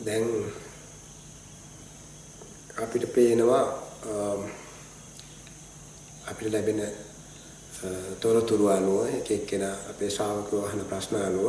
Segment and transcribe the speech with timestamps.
[0.00, 0.26] දැන්
[2.76, 3.64] අපිට පේනවා
[6.26, 6.80] අපිට ලැබෙන
[8.20, 11.46] තොරතුරු අනුව එක එක්කෙනා අපේ ශ්‍රාවකයෝ අහන ප්‍රශ්න අනුව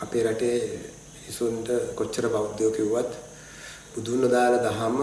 [0.00, 0.58] අපේ රටේ
[1.16, 3.12] මිනිසුන්ට කොච්චර බෞද්ධයෝ කිව්වත්
[3.92, 4.98] බුදුන් වදාළ දහම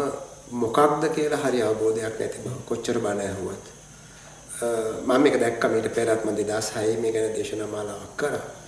[0.53, 3.65] මොකක්ද කියලා හරි අවබෝධයක් නැති බව කොච්චර බණ ඇහුවත්
[5.01, 8.62] මම මේක දැක්කා මීට පෙරත් මම 2006 මේ ගැන දේශනා මාලාවක් කරා.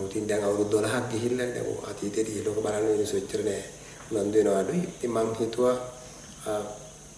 [0.00, 3.62] නමුත් දැන් අවුරුදු 12ක් ගිහිල්ලා දැන් අතීතයේදී ලෝක බලන්න මිනිස්සු එච්චර නෑ
[4.12, 4.82] උනන්දු වෙනවා අඩුයි.
[4.88, 5.76] ඉතින් මම හිතුවා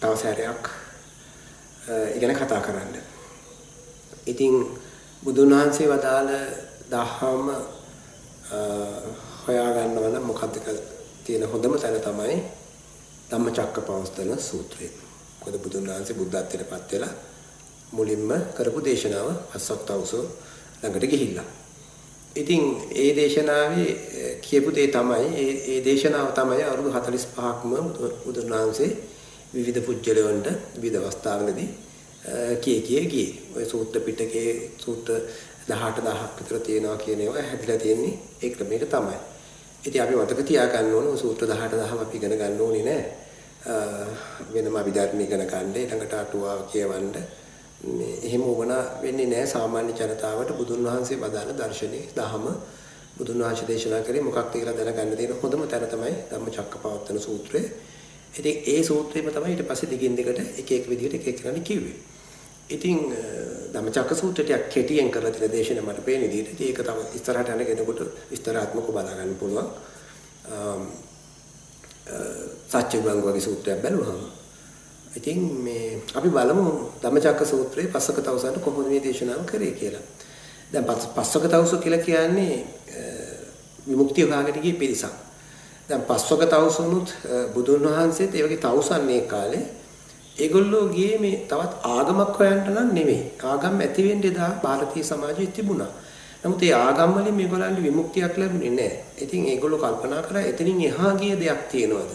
[0.00, 0.64] තව සැරයක්
[2.16, 2.96] ඉගෙන කතා කරන්න.
[4.26, 4.54] ඉතින්
[5.22, 6.30] බුදුන් වහන්සේ වදාළ
[6.90, 7.46] දහම
[9.44, 10.54] හොයාගන්නවා නම් මොකක්ද
[11.24, 12.36] තියෙන හොඳම තැන තමයි
[13.30, 14.86] ධම්මචක්කපවත්තන සූත්‍රය.
[15.38, 17.14] මොකද බුදුන් වහන්සේ බුද්ධත්වයට පත් වෙලා
[17.92, 20.24] මුලින්ම කරපු දේශනාව අස්සත්තවසෝ
[20.80, 21.61] ළඟට ගිහිල්ලා.
[22.36, 27.72] ඉතින් ඒ දේශනාවේ කියපු දේ තමයි ඒ ඒ දේශනාව තමයි අවුරුදු 45ක්ම
[28.24, 28.90] බුදුන් වහන්සේ
[29.54, 31.68] විවිධ පුජ්‍යලයන්ට විවිධ අවස්ථාවලදී
[32.60, 33.32] කිය කිය ගියේ.
[33.56, 35.20] ඔය සූත්‍ර පිටකේ සූත්‍ර
[35.68, 39.18] 18000ක් විතර තියෙනවා කියන ඒවා හැදිලා තියෙන්නේ ඒ ක්‍රමයක තමයි.
[39.84, 43.04] ඉතින් අපි මතක තියාගන්න ඕන සූත්‍ර 18000 අපි ඉගෙන ගන්න ඕනේ නෑ.
[44.52, 47.41] වෙනම අභිධර්ම ඉගෙන ගන්න ඊළඟට අටුවාව කියවන්න මේ
[48.22, 52.46] එහෙම වුණා වෙන්නේ නෑ සාමාන්‍ය ජනතාවට බුදුන් වහන්සේ වදාළ දර්ශනේ දහම
[53.18, 57.62] බුදුන් වහන්සේ දේශනා කරේ මොකක්ද කියලා දැනගන්න තියෙන හොඳම තැන තමයි ධම්මචක්කපවත්තන සූත්‍රය.
[58.32, 61.96] ඉතින් ඒ සූත්‍රෙම තමයි ඊට පස්සේ දිගින් දිගට එක එක විදිහට එක එක කරන්න කිව්වේ.
[62.68, 62.98] ඉතින්
[63.72, 68.00] ධම්මචක්ක සූත්‍රය ටිකක් කෙටියෙන් කරලා තියෙන දේශන මට පේන විදිහට ඒක තව ඉස්සරහට යන කෙනෙකුට
[68.30, 69.68] විස්තරාත්මකව බලා ගන්න පුළුවන්.
[72.68, 74.31] සත්‍යගංග වගේ සූත්‍රයක් බැලුවහම
[75.15, 76.65] ඉතින් මේ අපි බලමු
[77.01, 80.03] ධම්මචක්ක සූත්‍රයේ පස්සක තවසන්ට කොහොමද මේ දේශනාව කරේ කියලා.
[80.71, 82.65] දැන් පස්සක තවස කියලා කියන්නේ
[83.87, 85.27] විමුක්තිය හොයාගෙන ගිය පිරිසක්.
[85.89, 87.13] දැන් පස්වක තවුසුනුත්
[87.53, 89.65] බුදුන් වහන්සේත් ඒ වගේ තවුසන් මේ කාලේ
[90.37, 93.21] ඒගොල්ලෝ ගියේ මේ තවත් ආගමක් හොයන්න නම් නෙමෙයි.
[93.43, 95.91] ආගම් ඇති වෙන්න එදා ಭಾರತೀಯ සමාජයේ තිබුණා.
[96.43, 99.03] නමුත් ඒ ආගම් වලින් මේගොල්ලන්ට විමුක්තියක් ලැබුණේ නැහැ.
[99.17, 102.11] ඉතින් ඒගොල්ලෝ කල්පනා කරා එතනින් එහා ගිය දෙයක් තියෙනවද?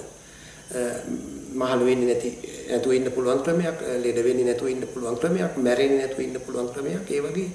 [1.55, 2.31] මහලු වෙන්නේ නැති
[2.70, 7.10] නැතුව ඉන්න පුළුවන් ක්‍රමයක්, ලෙඩ වෙන්නේ නැතුව ඉන්න පුළුවන් ක්‍රමයක්, මැරෙන්නේ නැතුව ඉන්න පුළුවන් ක්‍රමයක්.
[7.10, 7.50] ඒ වගේ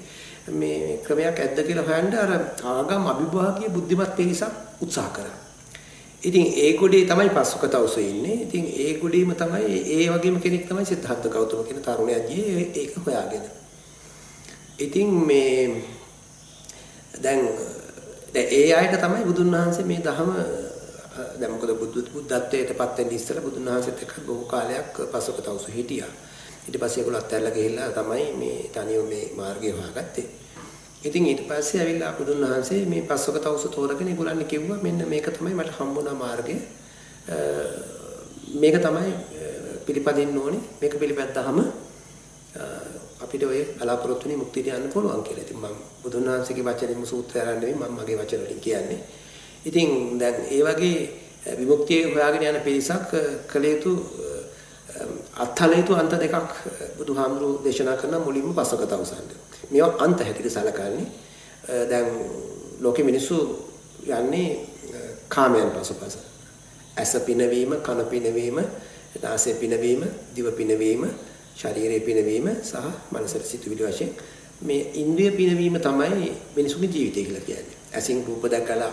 [0.51, 2.31] මේ ක්‍රමයක් ඇද්ද කියලා හොයන්න අර
[2.65, 5.37] ආගම් අභිභාගීය බුද්ධිමත් පිරිසක් උත්සාහ කරා.
[6.23, 8.43] ඉතින් ඒ ගොඩේ තමයි පස්සක තවුස ඉන්නේ.
[8.43, 13.43] ඉතින් ඒ ගොඩේම තමයි ඒ වගේම කෙනෙක් තමයි සිද්ධාර්ථ ගෞතම කියන තරුණයා ගියේ ඒක හොයාගෙන.
[14.79, 15.83] ඉතින් මේ
[17.21, 17.41] දැන්
[18.33, 20.31] දැන් ඒ අයට තමයි බුදුන් වහන්සේ මේ ධහම
[21.39, 26.11] දැන් මොකද බුදු බුද්ධත්වයට පත් වෙන්න ඉස්සෙල්ලා බුදුන් වහන්සේත් එක්ක බොහෝ කාලයක් පස්සක තවුස හිටියා.
[26.67, 30.25] ඊට පස්සේ ඒගොල්ලෝ අත්හැරලා ගිහිල්ලා තමයි මේ තනියම මේ මාර්ගය හොයාගත්තේ.
[31.03, 35.53] ඉතින් ඊට පස්සේ ඇවිල්ලා බුදුන් වහන්සේ මේ පස්වක තවුස තෝරගෙන ඒගොල්ලන් කිව්වා මෙන්න මේක තමයි
[35.53, 36.55] මට හම්බුණා මාර්ගය.
[38.61, 39.13] මේක තමයි
[39.85, 40.61] පිළිපදින්න ඕනේ.
[40.81, 41.59] මේක පිළිපැද්දාම
[43.23, 45.45] අපිට ඔය බලාපොරොත්තු වෙන මුක්තියට යන්න පුළුවන් කියලා.
[45.45, 49.03] ඉතින් මම බුදුන් වහන්සේගේ වචනෙම සූත්‍රය අරන් නෙවෙයි මම මගේ වචන වලින් කියන්නේ.
[49.65, 50.97] ඉතින් දැන් ඒ වගේ
[51.51, 53.11] විමුක්තිය හොයාගෙන යන පිරිසක්
[53.47, 53.91] කළ යුතු
[55.35, 56.35] අත්හල යුතු අන්ත දෙකක්
[56.97, 59.27] බුදුහාමුදුරු දේශනා කරන මුලින්ම පසක තවසන්න.
[59.69, 61.07] මේවා අන්ත හැටියට සැලකන්නේ.
[61.89, 62.07] දැන්
[62.79, 63.37] ලෝකෙ මිනිස්සු
[64.09, 64.49] යන්නේ
[65.29, 66.17] කාමයන් පසුපස.
[66.95, 68.57] ඇස පිනවීම, කන පිනවීම,
[69.21, 70.03] නාසය පිනවීම,
[70.35, 71.07] දිව පිනවීම,
[71.55, 72.75] ශරීරය පිනවීම සහ
[73.11, 74.11] මනසට සිතුවිලි වශයෙන්
[74.61, 77.77] මේ ඉන්ද්‍රිය පිනවීම තමයි මිනිසුන්ගේ ජීවිතය කියලා කියන්නේ.
[77.93, 78.91] ඇසින් රූප දැකලා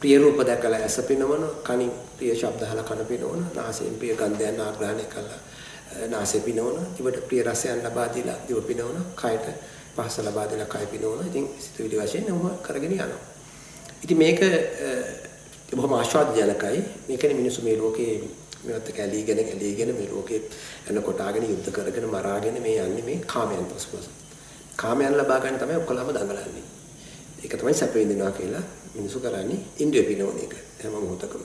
[0.00, 5.04] ප්‍රිය රූප දැකලා ඇස පිනවන, කනින් ප්‍රිය ශබ්ද අහලා කන පිනවන, නාසයෙන් ප්‍රිය ගන්ධයන් ආග්‍රහණය
[5.06, 5.40] කළා
[6.08, 9.46] නාසය පිනවන, දිවට ප්‍රිය රසයන් ලබා දීලා දිව පිනවන, කයට
[9.96, 11.26] පහස ලබා දෙන කය පිනවන.
[11.26, 13.20] ඉතින් සිතුවිලි වශයෙන් නම කරගෙන යනවා.
[14.02, 14.40] ඉතින් මේක
[15.72, 16.84] බොහොම ආශාදජනකයි.
[17.08, 18.12] මේකනේ මිනිස්සු මේ ලෝකේ
[18.64, 20.42] මේවත් කැලීගෙන කැලීගෙන මේ ලෝකේ
[20.88, 24.08] යන කොටාගෙන යුද්ධ කරගෙන මරාගෙන මේ යන්නේ මේ කාමයන් පසුපස.
[24.76, 26.79] කාමයන් ලබා ගන්න තමයි ඔක්කොලම දඟලන්නේ.
[27.44, 31.42] ඒක තමයි සැප විඳිනවා කියලා මිනිස්සු කරන්නේ ඉන්ද්‍රිය පිනවන එක හැම මොහොතකම.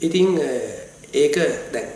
[0.00, 0.28] ඉතින්
[1.14, 1.36] ඒක
[1.72, 1.88] දැන්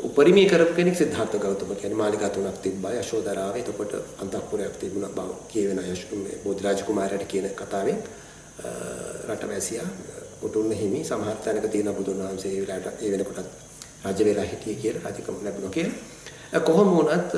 [0.00, 3.56] උපරිමයේ කරපු කෙනෙක් සිද්ධාර්ථ ගෞතම කියන්නේ මාලිගා තුනක් තිබ්බා යශෝදරාව.
[3.56, 3.92] එතකොට
[4.22, 7.98] අන්තఃපුරයක් තිබුණා බව කියවෙන යශෝමේ බෝධිරාජ කුමාරයාට කියන කතාවෙන්
[9.28, 9.88] රටවැසියා
[10.42, 13.48] උතුම්න හිමි සමහර තැනක තියෙන බුදුන් වහන්සේ ඒ වෙලාවට ඒ වෙනකොටත්
[14.06, 16.60] රජ වෙලා හිටියේ කියලා රජකම ලැබුණා කියලා.
[16.60, 17.32] කොහොම වුණත්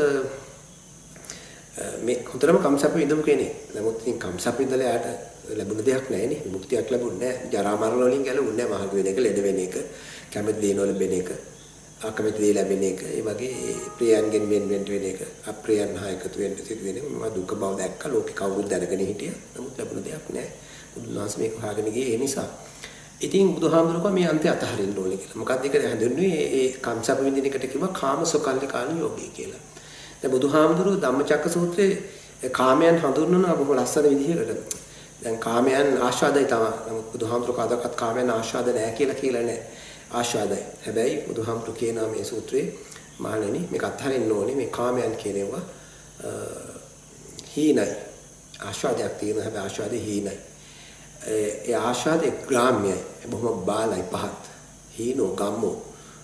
[2.03, 3.53] මේ හොඳටම කම්සප්ප විඳමු කෙනෙක්.
[3.75, 5.07] නමුත් ඉතින් කම්සප්ප ඉඳලා යාට
[5.53, 6.43] ලැබුණ දෙයක් නැහැ නේ.
[6.45, 7.51] විමුක්තියක් ලැබුණේ නැහැ.
[7.53, 8.85] ජරා මරණ වලින් ගැලවුන්නේ නැහැ.
[8.85, 9.75] මහලු වෙන එක, ලෙඩ වෙන එක,
[10.31, 11.29] කැමති දේන වල බෙන එක.
[12.01, 16.57] අකමැති දේ ලැබෙන එක ඒ වගේ ප්‍රියයන්ගෙන් වෙන වෙන වෙන එක අප්‍රියයන් හා එකතු වෙන්න
[16.59, 20.49] සිදු වෙන මම දුක බව දැක්ක ලෝකේ කවුරුත් දැනගෙන හිටියා නමුත් ලැබුණ දෙයක් නෑ
[20.95, 22.49] බුදුනාස් මේක හොයාගෙන ගියේ ඒ නිසා.
[23.21, 25.41] ඉතින් බුදුහාමුදුරුවෝ මේ අන්තය අතහරින්න ඕනේ කියලා.
[25.41, 29.63] මොකක්ද ඒක හැඳින්වුවේ ඒ කම්සප විඳින එකට කිව්වා කාමසොකල්ලිකාන යෝගී කියලා.
[30.25, 34.75] දැන් බුදුහාමුදුරුවෝ ධම්මචක්ක සූත්‍රයේ කාමයන් හඳුන්වන බොහොම ලස්සන විදිහකට.
[35.23, 36.71] දැන් කාමයන් ආශාදයි තමයි.
[36.89, 39.63] නමුත් බුදුහාමුදුරුවෝ කවදාකවත් කාමයන් ආශාද නැහැ කියලා කියලා නැහැ.
[40.13, 40.63] ආශාදයි.
[40.87, 42.67] හැබැයි බුදුහාමුදුරුවෝ කියනවා මේ සූත්‍රයේ
[43.19, 45.63] මහණෙනි මේක අත්හරින්න ඕනේ මේ කාමයන් කියනවා
[47.57, 47.89] හීනයි.
[48.61, 50.39] ආශාදයක් තියෙන හැබැයි ආශාදේ හීනයි.
[51.27, 53.01] ඒ ආශාදේ ග්‍රාම්‍යයි.
[53.31, 54.43] බොහොම බාලයි පහත්.
[54.99, 55.77] හීනෝ ගම්මෝ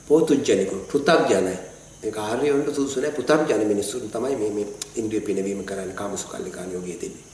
[0.08, 1.69] පෝතුජ්ජනිකෝ පෘථග්ජනයි.
[2.02, 4.66] මේ කාර්යවලට සුසු නැහැ පෘථග්ජන මිනිස්සුන් තමයි මේ මේ
[4.96, 7.24] ඉන්ද්‍රිය පිනවීම කරන්නේ කාමසුකල්ලිකාන යෝගයේ දෙන්නේ.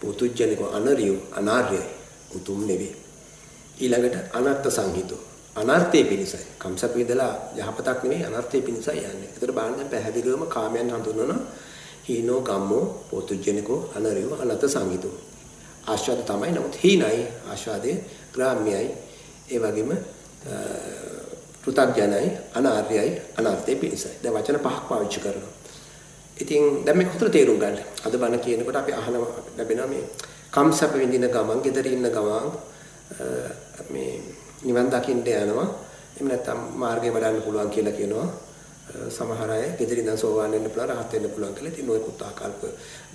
[0.00, 1.86] පෝතුජ්ජනිකෝ අනරියෝ අනාර්යයි.
[2.30, 2.96] උතුම් නෙවෙයි.
[3.78, 5.22] ඊළඟට අනර්ථ සංහිතෝ
[5.56, 6.44] අනර්ථයේ පිණිසයි.
[6.58, 9.30] කම්සප් විදලා යහපතක් නෙවෙයි අනර්ථයේ පිණිසයි යන්නේ.
[9.30, 11.32] ඒතර බාහන දැන් පැහැදිලිවම කාමයන් හඳුන්වන
[12.04, 15.14] හීනෝ ගම්මෝ පෝතුජ්ජනිකෝ අනරියෝ අනර්ථ සංහිතෝ
[15.86, 17.96] ආස්වාද තමයි නමුත් හීනයි ආස්වාදයේ
[18.34, 18.88] ග්‍රාම්‍යයි
[19.50, 19.90] ඒ වගේම
[21.68, 24.10] පෘථග්ජනයි අනාර්යයි අනාර්ථයේ පිණිසයි.
[24.22, 25.52] දැන් වචන පහක් පාවිච්චි කරනවා.
[26.36, 27.76] ඉතින් දැන් මේක හොතර තේරුම් ගන්න.
[28.04, 29.14] අද බණ කියනකොට අපි අහන
[29.58, 30.04] ලැබෙනවා මේ
[30.50, 32.46] කම්සප විඳින ගමන් gedari ඉන්න ගමන්
[33.90, 34.20] මේ
[34.64, 35.68] නිවන් දකින්න යනවා.
[36.16, 38.28] එහෙම නැත්නම් මාර්ගය වඩන්න පුළුවන් කියලා කියනවා.
[39.10, 41.72] සමහර අය gedari ඉඳන් සෝවාන් වෙන්න පුළුවන් රහත් වෙන්න පුළුවන් කියලා.
[41.72, 42.62] ඉතින් ඔයකුත් ආකල්ප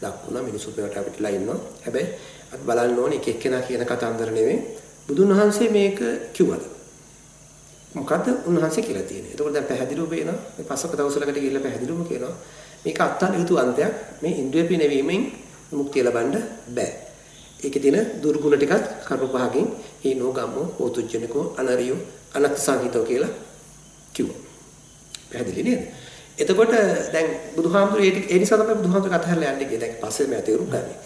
[0.02, 2.08] දක්වනවා මිනිස්සු පෙරට අපිටලා ඉන්නවා හැබැයි
[2.54, 4.60] අපි බලන්න ඕනේ එක එක්කෙනා කියන කතන්දර නෙවෙයි
[5.08, 6.00] බුදුන් වහන්සේ මේක
[6.36, 6.73] කිව්වද?
[7.94, 9.34] මොකද්ද උන්වහන්සේ කියලා තියෙන්නේ.
[9.34, 12.36] එතකොට දැන් පැහැදිලිව පේනවා මේ පස්සක දවසලකට ගිහිල්ලා පැහැදිලිවම කියනවා
[12.86, 15.22] මේක අත්හල යුතු අන්තයක් මේ ඉන්ද්‍රිය පිනවීමෙන්
[15.72, 16.36] මුක්තිය ලබන්න
[16.70, 16.92] බෑ.
[17.60, 19.68] ඒකේ තියෙන දුර්ගුණ ටිකත් කර්ම පහකින්
[20.04, 22.00] හේනෝ ගම්මෝ ඕතුජ්ජනිකෝ අනරියෝ
[22.36, 23.34] අනත් සංහිතෝ කියලා
[24.14, 24.40] කිව්වා.
[25.30, 25.82] පැහැදිලි නේද?
[26.38, 26.74] එතකොට
[27.14, 29.82] දැන් බුදුහාමුදුරේ ඒ නිසා තමයි බුදුහාමුදුර කතා කරලා යන්නේ කියලා.
[29.84, 30.98] දැන් පස්සේ මම තේරුම් ගන්නේ.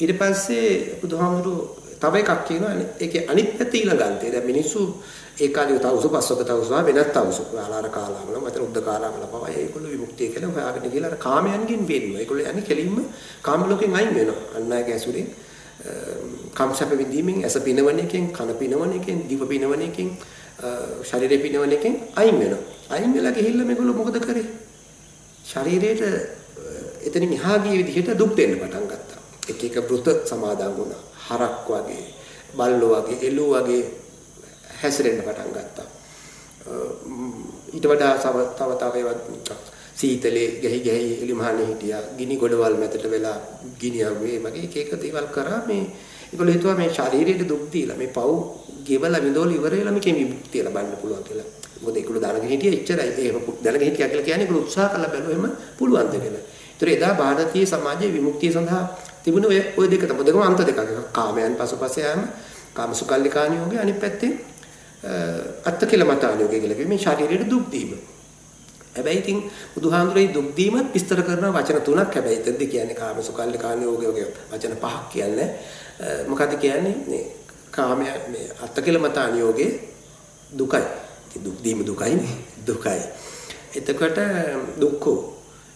[0.00, 0.68] ඊට පස්සේ
[1.00, 4.30] බුදුහාමුදුරු තව එකක් කියනවා ඒකේ අනිත් පැත්ත ඊළඟන්තේ.
[4.30, 4.80] දැන් මිනිස්සු
[5.38, 7.42] ඒ කාලේ තවුසු පස්වක තවුසු වෙනත් තවුසු.
[7.54, 12.20] ආලාර කාලාවල මත උද්ද කාලාවල පවා ඒගොල්ලෝ විමුක්තිය කියලා හොයාගෙන ගිහලා අර කාමයන්ගෙන් වෙන්නවා.
[12.20, 12.98] ඒගොල්ලෝ යන්නේ කෙලින්ම
[13.42, 14.40] කාම ලෝකෙන් අයින් වෙනවා.
[14.56, 15.28] අන් අයගේ ඇසුරෙන්
[16.54, 20.10] කම්සප විදීමෙන් ඇස පිනවන එකෙන් කන පිනවන එකෙන් දිව පිනවන එකෙන්
[21.02, 22.62] ශරීරය පිනවන එකෙන් අයින් වෙනවා.
[22.90, 24.46] අයින් වෙලා ගිහිල්ලා මේගොල්ලෝ මොකද කරේ?
[25.44, 26.02] ශරීරයට
[27.02, 29.20] එතනින් එහා ගිය විදිහට දුක් දෙන්න පටන් ගත්තා.
[29.48, 31.02] එක එක වෘත සමාදන් වුණා.
[31.27, 32.05] හරක් වගේ,
[32.57, 33.83] බල්ලෝ වගේ, එළුව වගේ
[34.81, 35.87] හැසිරෙන්න පටන් ගත්තා.
[37.73, 38.13] ඊට වඩා
[38.57, 39.51] තව තව ඒවත්
[39.99, 42.01] සීතලේ ගැහි ගැහි එලිමහනේ හිටියා.
[42.17, 43.37] ගිනි ගොඩවල් මැදට වෙලා
[43.81, 45.83] ගිනි යවුවේ මගේ එක එක දේවල් කරා මේ
[46.31, 48.29] ඒගොල්ලෝ හිතුවා මේ ශරීරයට දුක් දීලා මේ පව්
[48.87, 51.47] ගෙවලා විඳෝල ඉවර වෙලා මේකේ විමුක්තිය ලබන්න පුළුවන් කියලා.
[51.81, 53.09] මොකද ඒගොල්ලෝ දැනගෙන හිටියේ එච්චරයි.
[53.21, 56.43] එහෙම දැනගෙන හිටියා කියලා කියන්නේ ඒගොල්ලෝ උත්සාහ කළා බැලුවා එහෙම පුළුවන්ද කියලා.
[56.71, 58.83] ඒතර එදා ಭಾರತೀಯ සමාජයේ විමුක්තිය සඳහා
[59.24, 60.80] තිබුණ ඔය ඔය දෙක තමයි දෙකම අන්ත දෙකක්.
[61.12, 62.22] කාමයන් පසුපස යෑම,
[62.74, 64.32] කාමසුකල්ලිකාණ යෝගය අනිත් පැත්තේ
[65.64, 67.98] අත්තකිලමතාණ යෝගය කියලා කිව්වේ මේ ශරීරයට දුක් දීම.
[68.94, 69.38] හැබැයි ඉතින්
[69.74, 75.08] බුදුහාමුදුරේ දුක් දීමත් විස්තර කරන වචන තුනක් හැබැයි එතෙන්ද කියන්නේ කාමසුකල්ලිකාණ යෝගය වගේ වචන පහක්
[75.08, 75.48] කියන්නේ.
[76.28, 77.24] මොකද්ද කියන්නේ මේ
[77.70, 79.70] කාමය මේ අත්තකිලමතාණ යෝගේ
[80.52, 80.84] දුකයි.
[81.26, 82.34] ඉතින් දුක් දීම දුකයිනේ.
[82.66, 83.02] දුකයි.
[83.74, 84.18] එතකොට
[84.80, 85.18] දුක්ඛෝ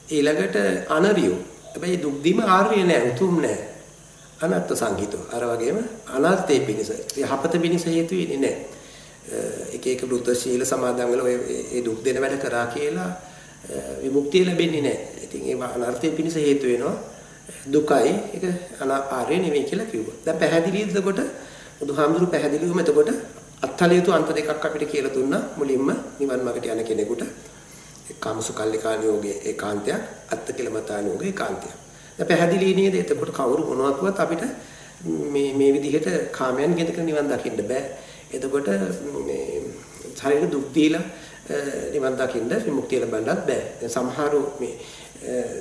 [0.09, 0.57] ඊළඟට
[0.89, 1.39] අනරියෝ
[1.77, 3.59] හැබැයි දුක් දීම ආර්ය නෑ උතුම් නෑ.
[4.43, 5.25] අනත්ත් සංහිතෝ.
[5.35, 5.79] අර වගේම
[6.17, 6.91] අනර්ථයේ පිණිස
[7.23, 8.57] යහපත පිණිස හේතු වෙන්නේ නෑ.
[9.77, 13.11] එක එක වෘත ශීල සමාදන් වල ඒ දුක් දෙන වැඩ කරා කියලා
[14.05, 14.99] විමුක්තිය ලැබෙන්නේ නෑ.
[15.25, 16.97] ඉතින් ඒවා අනර්ථයේ පිණිස හේතු වෙනවා.
[17.75, 18.45] දුකයි ඒක
[19.19, 20.17] ආර්ය නෙවෙයි කියලා කිව්වා.
[20.25, 21.21] දැන් පැහැදිලිද එතකොට
[21.81, 23.11] බුදුහාමුදුරු පැහැදිලිවම එතකොට
[23.67, 25.89] අත්හලියතු අන්ත දෙකක් අපිට කියලා දුන්නා මුලින්ම
[26.21, 27.23] නිවන් මාර්ගට යන කෙනෙකුට
[28.21, 31.75] කාමසුකල්ලිකානියෝගේ ඒකාන්තයක් අත්තකිලමතානියෝගේ ඒකාන්තයක්.
[32.19, 32.95] දැන් පැහැදිලි නේද?
[32.95, 34.45] එතකොට කවුරු මොනවත් කිව්වත් අපිට
[35.05, 37.83] මේ මේ විදිහට කාමයන් ගෙදක නිවන් දකින්න බෑ.
[38.33, 38.69] එතකොට
[39.27, 39.63] මේ
[40.15, 41.03] ශරීර දුක් දීලා
[41.93, 43.63] නිවන් දකින්න විමුක්තිය ලබන්නත් බෑ.
[43.81, 44.75] දැන් සමහරු මේ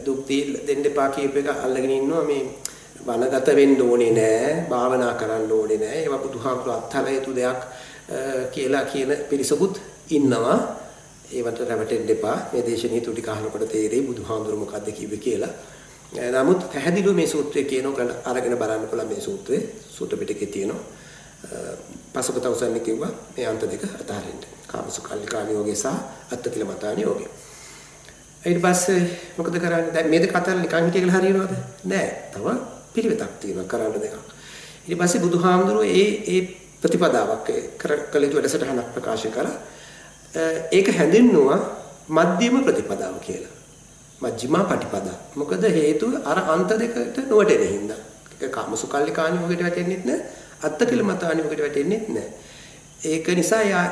[0.06, 0.28] දුක්
[0.68, 2.44] දෙන්න එපා කියප එක අල්ලගෙන ඉන්නවා මේ
[3.06, 6.00] වනගත වෙන්න ඕනේ නෑ, භාවනා කරන්න ඕනේ නෑ.
[6.04, 7.62] ඒවා බුදුහාමුදුරු අත්හල යුතු දෙයක්
[8.52, 10.85] කියලා කියන පිරිසකුත් ඉන්නවා.
[11.32, 12.38] ඒවට රැවටෙන්න එපා.
[12.52, 15.54] මේ දේශනීය තුටි කහනකොට තේරෙයි බුදුහාමුදුරු මොකද්ද කිව්වේ කියලා.
[16.32, 20.84] නමුත් පැහැදිලිව මේ සූත්‍රය කියනකොට අරගෙන බලන්න පුළුවන් මේ සූත්‍රයේ සූත්‍ර පිටකේ තියෙනවා.
[22.14, 24.42] පසුකතවසන්නේ කිව්වා මේ අන්ත දෙක අතහරින්න.
[24.68, 25.88] කාමසුකල්ලිකානියෝගේ සහ
[26.32, 27.30] අත්තකිලමතානියෝගේ.
[28.44, 29.02] ඊට පස්සේ
[29.38, 29.94] මොකද කරන්නේ?
[29.94, 31.54] දැන් මේ දෙක අතර නිකන් හිටිය කියලා හරියනවද?
[31.86, 32.08] නෑ.
[32.32, 32.46] තව
[32.94, 34.16] පිළිවෙතක් තියෙනවා කරන්න දෙකක්.
[34.88, 36.42] ඊට පස්සේ බුදුහාමුදුරුවෝ ඒ ඒ
[36.82, 37.48] ප්‍රතිපදාවක්
[37.80, 39.56] කළ යුතු වැඩසටහනක් ප්‍රකාශ කළා.
[40.72, 41.60] ඒක හැඳින්නුවා
[42.10, 43.54] මධ්‍යම ප්‍රතිපදාව කියලා.
[44.22, 45.18] මජ්ක්‍ධිමා පටිපදා.
[45.36, 48.02] මොකද හේතුව අර අන්ත දෙකට නොවැටෙන හින්දා.
[48.42, 50.20] ඒක කාමසුකල්ලිකාණි වගේට වැටෙන්නෙත් නෑ.
[50.64, 52.32] අත්ත කියලා මත අනිමකට වැටෙන්නේ නැහැ.
[53.04, 53.86] ඒක නිසා යා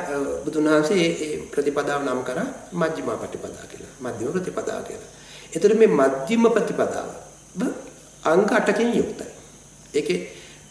[0.44, 3.92] බුදුන් වහන්සේ ඒ ප්‍රතිපදාව නම් කරා මජ්ක්‍ධිම ප්‍රතිපදාව කියලා.
[4.00, 5.10] මධ්‍යම ප්‍රතිපදාව කියලා.
[5.54, 7.08] එතකොට මේ මධ්‍යම ප්‍රතිපදාව
[8.24, 9.30] අංග 8කින් යුක්තයි.
[9.94, 10.20] ඒකේ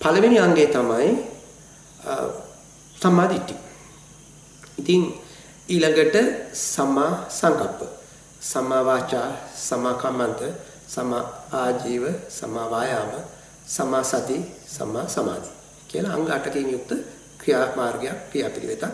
[0.02, 1.12] පළවෙනි අංගය තමයි
[3.02, 3.56] සම්මාදිට්ඨි.
[4.82, 5.02] ඉතින්
[5.70, 6.16] ඊළඟට
[6.54, 7.82] සම්මා සංකප්ප.
[8.42, 9.28] සම්මා වාචා,
[9.58, 10.42] සම්මා කම්මන්ත,
[10.88, 13.12] සම්මා ආජීව, සම්මා වායාම,
[13.68, 15.50] සම්මා සති, සම්මා සමාධි.
[15.88, 16.92] කියලා අංග 8කින් යුක්ත
[17.38, 18.94] ක්‍රියාමාර්ගයක් ක්‍රියාපිළිවෙතක්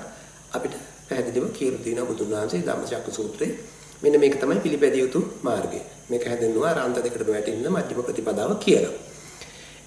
[0.54, 0.76] අපිට
[1.10, 3.58] පැහැදිලිව කියලා දෙනවා බුදුන් වහන්සේ ධම්මචක්ක සූත්‍රයේ.
[4.02, 5.82] මෙන්න මේක තමයි පිළිපැදිය යුතු මාර්ගය.
[6.10, 8.94] මේක හැදෙන්නවා අර අන්ත දෙකටම වැටෙන්න මධ්‍යම ප්‍රතිපදාව කියලා.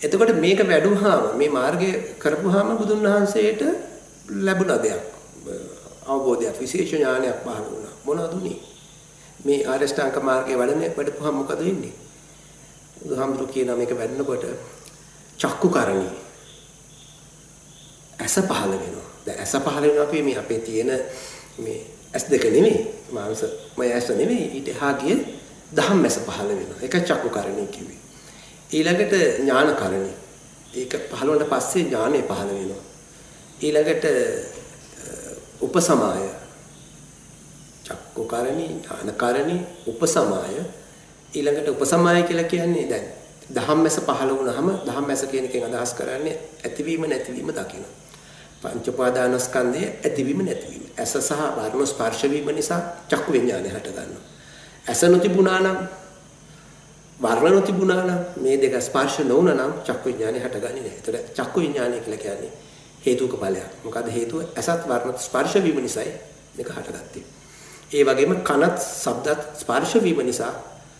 [0.02, 3.62] එතකොට මේක වැඩුවාම මේ මාර්ගය කරපුවාම බුදුන් වහන්සේට
[4.40, 5.11] ලැබුණ දෙයක්
[6.06, 7.94] අවබෝධයක් විශේෂ ඥානයක් පහළ වුණා.
[8.04, 8.58] මොනවද උනේ?
[9.44, 11.94] මේ ආරෂ්ඨාංග මාර්ගයේ වැඩනේ වැඩපුවාම මොකද වෙන්නේ?
[12.98, 14.44] බුදුහාමුදුරු කියනවා මේක වැඩනකොට
[15.38, 16.12] චක්කුකරණී
[18.18, 19.08] ඇස පහළ වෙනවා.
[19.26, 20.90] දැන් ඇස පහළ වෙනවා කියන්නේ මේ අපේ තියෙන
[21.58, 21.78] මේ
[22.14, 22.78] ඇස් දෙක නෙමෙයි.
[23.10, 23.44] මාංශ
[23.76, 24.46] මය ඇස් නෙමෙයි.
[24.52, 25.18] ඊට එහා ගිය
[25.72, 26.78] දහම් ඇස පහළ වෙනවා.
[26.82, 28.00] ඒක චක්කුකරණී කිව්වේ.
[28.70, 30.16] ඊළඟට ඥානකරණී.
[30.74, 32.82] ඒක පහළ වුණාට පස්සේ ඥානෙ පහළ වෙනවා.
[33.60, 34.04] ඊළඟට
[35.62, 36.28] උපසමාය
[37.84, 40.54] චක්කුකරණී ඥානකරණී උපසමාය
[41.32, 43.06] ඊළඟට උපසමාය කියලා කියන්නේ දැන්
[43.50, 47.84] දහම්මැස පහළ වුණාම දහම්මැස කියන එකෙන් අදහස් කරන්නේ ඇතිවීම නැතිවීම දකින.
[48.62, 50.84] පංච උපාදානස්කන්ධයේ ඇතිවීම නැතිවීම.
[50.96, 54.24] ඇස සහ වර්ණ ස්පර්ශ වීම නිසා චක්කු විඥානය හට ගන්නවා.
[54.86, 55.78] ඇස නොතිබුණා නම්
[57.20, 60.96] වර්ණ නොතිබුණා නම් මේ දෙක ස්පර්ශ නොවුණා නම් චක්කු විඥානය හටගන්නේ නැහැ.
[60.96, 62.52] ඒතර චක්කු විඥානය කියලා කියන්නේ
[63.04, 63.70] හේතුක ඵලයක්.
[63.84, 66.12] මොකද හේතුව ඇසත් වර්ණ ස්පර්ශ වීම නිසායි
[66.56, 67.24] මේක හටගත්තේ.
[67.90, 70.52] ඒ වගේම කනත් ශබ්දත් ස්පර්ශ වීම නිසා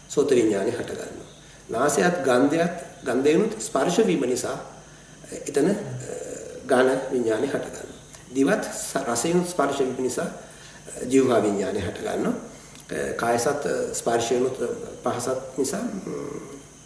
[0.09, 1.29] සෝත විඥානය හටගන්නවා.
[1.69, 4.57] නාසයත් ගන්ධයත් ගන්ධයනුත් ස්පර්ශ වීම නිසා
[5.41, 5.69] එතන
[6.67, 8.01] ගාන විඥානය හටගන්නවා.
[8.31, 8.65] දිවත්
[9.05, 10.29] රසයනුත් ස්පර්ශ වීම නිසා
[11.07, 12.35] ජීවහා විඥානය හටගන්නවා.
[13.17, 14.57] කායසත් ස්පර්ශයනුත්
[15.03, 15.85] පහසත් නිසා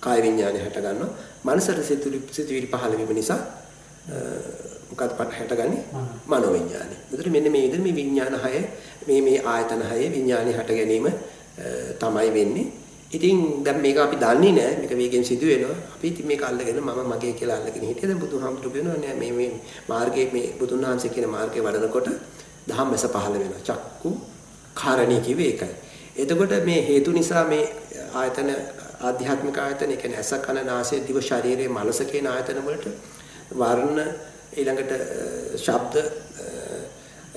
[0.00, 1.10] කාය විඥානය හටගන්නවා.
[1.44, 3.40] මනසට සිතුවිලි සිතුවිලි පහළ වීම නිසා
[4.88, 5.82] මොකක්ද පට හැටගන්නේ
[6.26, 6.94] මනෝ විඥානය.
[7.04, 8.60] එතකොට මෙන්න මේ විදිහට මේ විඥාන හය
[9.06, 11.06] මේ මේ ආයතන හය විඥානය හට ගැනීම
[12.00, 12.66] තමයි වෙන්නේ.
[13.10, 15.76] ඉතින් දැන් මේක අපි දන්නේ නැහැ මේක වේගෙන් සිදු වෙනවා.
[15.94, 19.50] අපි ඉතින් මේක අල්ලගෙන මම මගේ කියලා අල්ලගෙන හිටියද බුදුහාමුදුරු කියනවා නෑ මේ මේ
[19.88, 22.08] මාර්ගයේ මේ බුදුන් වහන්සේ කියන මාර්ගයේ වඩනකොට
[22.68, 23.62] ධම්මස පහළ වෙනවා.
[23.62, 24.10] චක්කු
[24.74, 25.74] කාරණී කිව්වේ ඒකයි.
[26.16, 27.64] එතකොට මේ හේතු නිසා මේ
[28.14, 28.50] ආයතන
[29.00, 32.86] ආධ්‍යාත්මික ආයතන ඒ කියන්නේ ඇස කන නාසය දිව ශරීරයේ මනස කියන ආයතන වලට
[33.52, 34.00] වර්ණ
[34.56, 34.92] ඊළඟට
[35.56, 35.94] ශබ්ද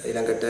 [0.06, 0.44] ඊළඟට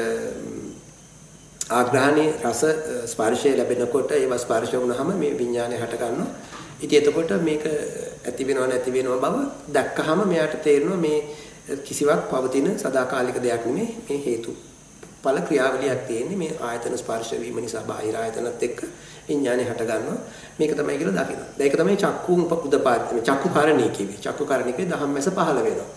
[1.71, 2.61] ආග්‍රහණේ රස
[3.07, 6.29] ස්පර්ශය ලැබෙනකොට ඒව ස්පර්ශ වුණාම මේ විඥානය හට ගන්නවා.
[6.81, 9.35] ඉතින් එතකොට මේක ඇති වෙනව නැති වෙනව බව
[9.69, 11.19] දැක්කහම මෙයාට තේරෙනවා මේ
[11.79, 14.55] කිසිවක් පවතින සදාකාලික දෙයක් නෙමෙයි මේ හේතු
[15.21, 18.79] ඵල ක්‍රියාවලියක් තියෙන්නේ මේ ආයතන ස්පර්ශ වීම නිසා බාහිර ආයතනත් එක්ක
[19.27, 20.17] විඥානය හට ගන්නවා
[20.59, 21.49] මේක තමයි කියලා දකිනවා.
[21.57, 24.19] දැන් ඒක තමයි චක්කුන් උපුදපාද මේ චක්කු කාරණේ කිව්වේ.
[24.19, 25.89] චක්කු කාරණේ කිව්වේ ධම්මැස පහළ වෙනවා.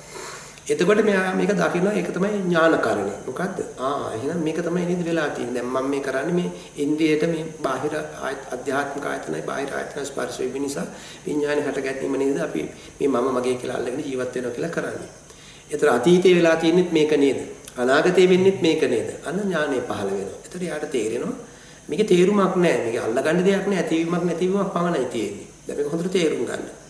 [0.66, 3.14] එතකොට මෙයා මේක දකිනවා ඒක තමයි ඥානකරණය.
[3.26, 3.58] මොකද්ද?
[3.78, 5.54] ආ එහෙනම් මේක තමයි නේද වෙලා තියෙන්නේ.
[5.54, 7.94] දැන් මම මේ කරන්නේ මේ ඉන්ද්‍රියට මේ බාහිර
[8.54, 10.86] අධ්‍යාත්මික ආයතනයි බාහිර ආයතන ස්පර්ශ වීම නිසා
[11.26, 12.62] විඥානේ හට ගැනීම නේද අපි
[13.00, 15.10] මේ මම මගේ කියලා අල්ලගෙන ජීවත් වෙනවා කියලා කරන්නේ.
[15.70, 17.40] ඒතර අතීතේ වෙලා තියෙන්නේත් මේක නේද?
[17.76, 19.08] අනාගතේ වෙන්නේත් මේක නේද?
[19.26, 20.38] අන්න ඥානෙ පහළ වෙනවා.
[20.44, 21.34] ඒතර යාට තේරෙනවා
[21.88, 22.84] මේකේ තේරුමක් නැහැ.
[22.84, 23.82] මේක අල්ලගන්න දෙයක් නැහැ.
[23.82, 25.48] ඇතිවීමක් නැතිවීමක් පමණයි තියෙන්නේ.
[25.66, 26.81] දැන් මේක හොඳට තේරුම් ගන්න.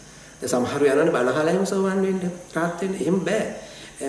[0.43, 2.21] දැන් සමහරව යනවනේ බනහලා එහෙම සෝවන් වෙන්න
[2.55, 3.45] රාත් වෙන්න එහෙම බෑ.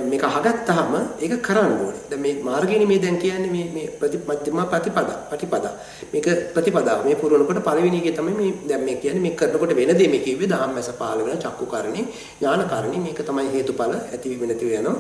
[0.10, 2.02] මේක අහගත්තාම ඒක කරන්න ඕනේ.
[2.10, 5.74] දැන් මේ මාර්ගයනේ මේ දැන් කියන්නේ මේ මේ ප්‍රතිපත්තිම ප්‍රතිපදා ප්‍රතිපදා.
[6.14, 10.08] මේක ප්‍රතිපදාව මේ පුරවනකොට පළවෙනි එකේ තමයි මේ දැන් මේ කියන්නේ මේ කරනකොට වෙන දේ
[10.08, 12.06] මේ කිව්වේ ධම්මස පාල වෙන චක්කුකරණේ
[12.42, 14.98] ඥානකරණේ මේක තමයි හේතුඵල ඇතිවීම නැතිව යනවා.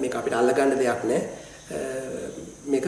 [0.00, 1.20] මේක අපිට අල්ලගන්න දෙයක් නැහැ.
[2.72, 2.86] මේක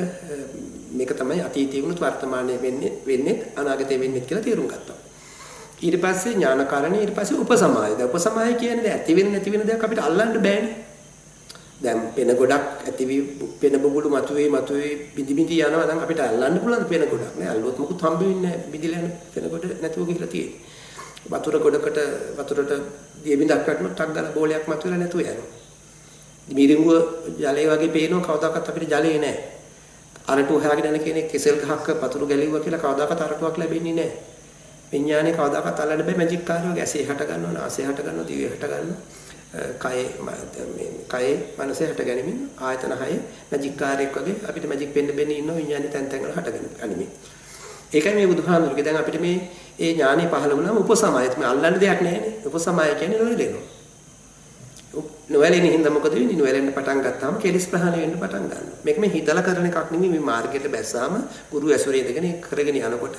[0.98, 5.03] මේක තමයි අතීතයේ වුණත් වර්තමානයේ වෙන්නේ වෙන්නේ අනාගතයේ වෙන්නේ කියලා තේරුම් ගත්තා.
[5.80, 7.92] ඊට පස්සේ ඥානකරණේ ඊට පස්සේ උපසමාය.
[7.98, 10.74] දැන් උපසමාය කියන්නේ ඇති වෙන නැති වෙන දෙයක් අපිට අල්ලන්න බෑනේ.
[11.76, 13.16] දැන් පෙන ගොඩක් ඇතිවි
[13.60, 15.86] පෙන බබුළු මතුවේ මතුවේ බිඳි බිඳි යනවා.
[15.86, 17.34] නම් අපිට අල්ලන්න පුළුවන් පෙන ගොඩක්?
[17.38, 20.60] නේ අල්ලුවොත් මොකුත් හම්බ වෙන්නේ නැහැ බිඳිලා යන පෙන ගොඩ නැතුව ගිහලා තියෙන්නේ.
[21.26, 21.98] වතුර ගොඩකට
[22.38, 22.72] වතුරට
[23.24, 25.48] දිය බිඳක් වටනොත් ටක් ගාලා බෝලයක් මතුවලා නැතුව යනවා.
[26.48, 26.96] මිරිඟුව
[27.38, 28.26] ජලය වගේ පේනවා.
[28.28, 29.54] කවදාකවත් අපිට ජලය නැහැ
[30.26, 34.33] අරටු හොයාගෙන යන කෙනෙක් කෙසෙල් ගහක් වතුර ගැලෙව්වා කියලා කවදාකවත් අරටුවක් ලැබෙන්නේ නැහැ
[34.94, 39.22] විඥානේ කවදාකවත් අල්ලන්න බෑ මැජික් කාර්යෝ ගැසේ හට ගන්නවා නාසය හට ගන්නවා දිවේ හට ගන්නවා
[39.78, 40.06] කයේ
[40.68, 43.18] මේ කයේ මනසේ හට ගැනීමෙන් ආයතන හය
[43.50, 46.48] මැජික් කාර්යයක් වගේ අපිට මැජික් වෙන්න බෙන්න ඉන්න විඥානේ තැන් තැන් වල හට
[46.80, 47.10] ගැනීම.
[47.92, 49.36] ඒකයි මේ බුදුහාමුදුරුගේ දැන් අපිට මේ
[49.78, 52.34] ඒ ඥානෙ පහළ වුණාම උපසමය තමයි අල්ලන්න දෙයක් නැහැනේ.
[52.46, 53.64] උපසමය කියන්නේ නොයදෙනවා.
[55.28, 56.36] නොවැළෙන හින්දා මොකද වෙන්නේ?
[56.36, 58.78] නොවැළෙන්න පටන් ගත්තාම කෙලිස් ප්‍රහාණය වෙන්න පටන් ගන්නවා.
[58.84, 61.14] මේක මේ හිතලා කරන එකක් නෙමෙයි මේ මාර්ගයට බැස්සාම
[61.52, 63.16] ගුරු ඇසුරේ ඉඳගෙන කරගෙන යනකොට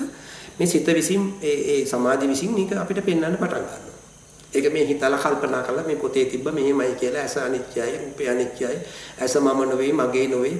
[0.58, 3.94] මේ සිත විසින් ඒ ඒ සමාධි විසින් මේක අපිට පෙන්වන්න පටන් ගන්නවා.
[4.54, 8.78] ඒක මේ හිතලා කල්පනා කරලා මේ පොතේ තිබ්බ මෙහෙමයි කියලා ඇස අනිත්‍යයි, රූපය අනිත්‍යයි,
[9.20, 10.56] ඇස මම නෙවෙයි, මගේ නෙවෙයි.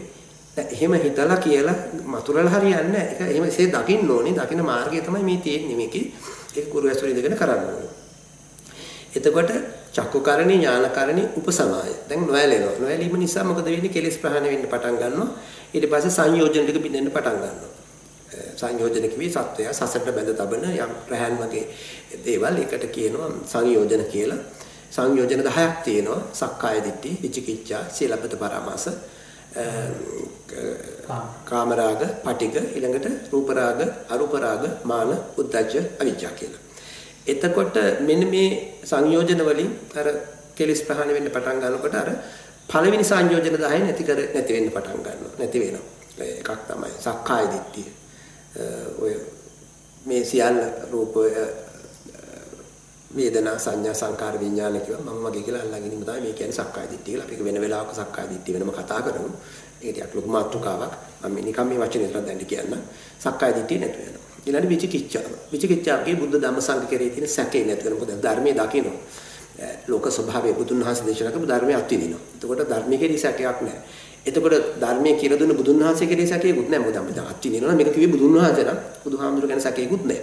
[0.56, 1.74] එහෙම හිතලා කියලා
[2.04, 3.12] මතුරලා හරියන්නේ නැහැ.
[3.12, 4.34] ඒක එහෙම එසේ දකින්න ඕනේ.
[4.34, 6.12] දකින්න මාර්ගය තමයි මේ තියෙන්නේ මේකේ.
[6.56, 7.90] ඒක ගුරු ඇසුරේ ඉඳගෙන කරන්න ඕනේ.
[9.16, 9.50] එතකොට
[9.92, 11.92] චක්කුකරණේ ඥානකරණේ උපසමාය.
[12.08, 12.76] දැන් නොයැලෙනවා.
[12.80, 13.88] නොයැලීම නිසා මොකද වෙන්නේ?
[13.88, 15.28] කෙලෙස් ප්‍රහාණය වෙන්න පටන් ගන්නවා.
[15.74, 17.75] ඊට පස්සේ සංයෝජන ටික බින්දෙන්න පටන් ගන්නවා.
[18.60, 21.64] සංයෝජන කිවි සත්වය සසරට බැඳ තබන යම් රහන් වගේ
[22.26, 24.40] දේවල් එකට කියනවා සංයෝජන කියලා.
[24.90, 26.20] සංයෝජන 10ක් තියෙනවා.
[26.32, 28.86] සක්කාය දිට්ඨි, විචිකිච්ඡා, සීලබ්බත පරාමාස,
[31.50, 35.10] කාමරාග, පටිග, ඊළඟට රූපරාග, අරූපරාග, මාන,
[35.40, 36.62] උද්ධච්ච, අවිජ්ජා කියලා.
[37.26, 37.76] එතකොට
[38.08, 38.48] මෙන්න මේ
[38.84, 40.06] සංයෝජන වලින් අර
[40.54, 42.10] කෙලිස් ප්‍රහාණය වෙන්න පටන් ගන්නකොට අර
[42.70, 45.34] පළවෙනි සංයෝජන 10 නැති කර නැති වෙන්න පටන් ගන්නවා.
[45.38, 45.84] නැති වෙනවා.
[46.18, 47.88] එකක් තමයි සක්කාය දිට්ඨිය.
[48.56, 49.12] Eh, ඔය
[50.04, 50.58] මේ සියල්ල
[50.90, 51.48] රූපය eh,
[53.16, 57.04] වේදනා සංඥා සංකාර විඥාන කියවා මම වගේ කියලා අල්ලගෙන ඉන්න තමයි මේ කියන්නේ සක්කාය දිට්ඨිය
[57.04, 57.26] කියලා.
[57.26, 59.28] අපි වෙන වෙලාවක සක්කාය දිට්ඨිය වෙනම කතා කරමු.
[59.82, 60.92] ඒක ටිකක් ලොකු මාතෘකාවක්.
[61.22, 62.74] මම නිකම් මේ වචනේ විතර දැන් කියන්න.
[63.20, 64.24] සක්කාය දිට්ඨිය නැතු වෙනවා.
[64.46, 65.30] ඊළඟට විචිකිච්ඡාව.
[65.52, 68.88] විචිකිච්ඡාවගේ බුද්ධ ධම්ම සංඝ කෙරේ තියෙන සැකේ නැති වෙන මොකද ධර්මයේ දකින්න.
[69.58, 72.22] Eh, ලෝක ස්වභාවය බුදුන් වහන්සේ දේශනා කරපු ධර්මයේ අත්විඳිනවා.
[72.34, 73.80] එතකොට ධර්මයේ කෙරේ සැකයක් නැහැ.
[74.26, 76.84] එතකොට ධර්මයේ කියලා දුන්න බුදුන් වහන්සේ කෙරේ සැකේකුත් නැහැ.
[76.84, 80.22] මොකද අපි අත්විඳිනවා මේක කිව්වේ බුදුන් වහන්සේ නම් බුදුහාමුදුරු ගැන සැකේකුත් නැහැ.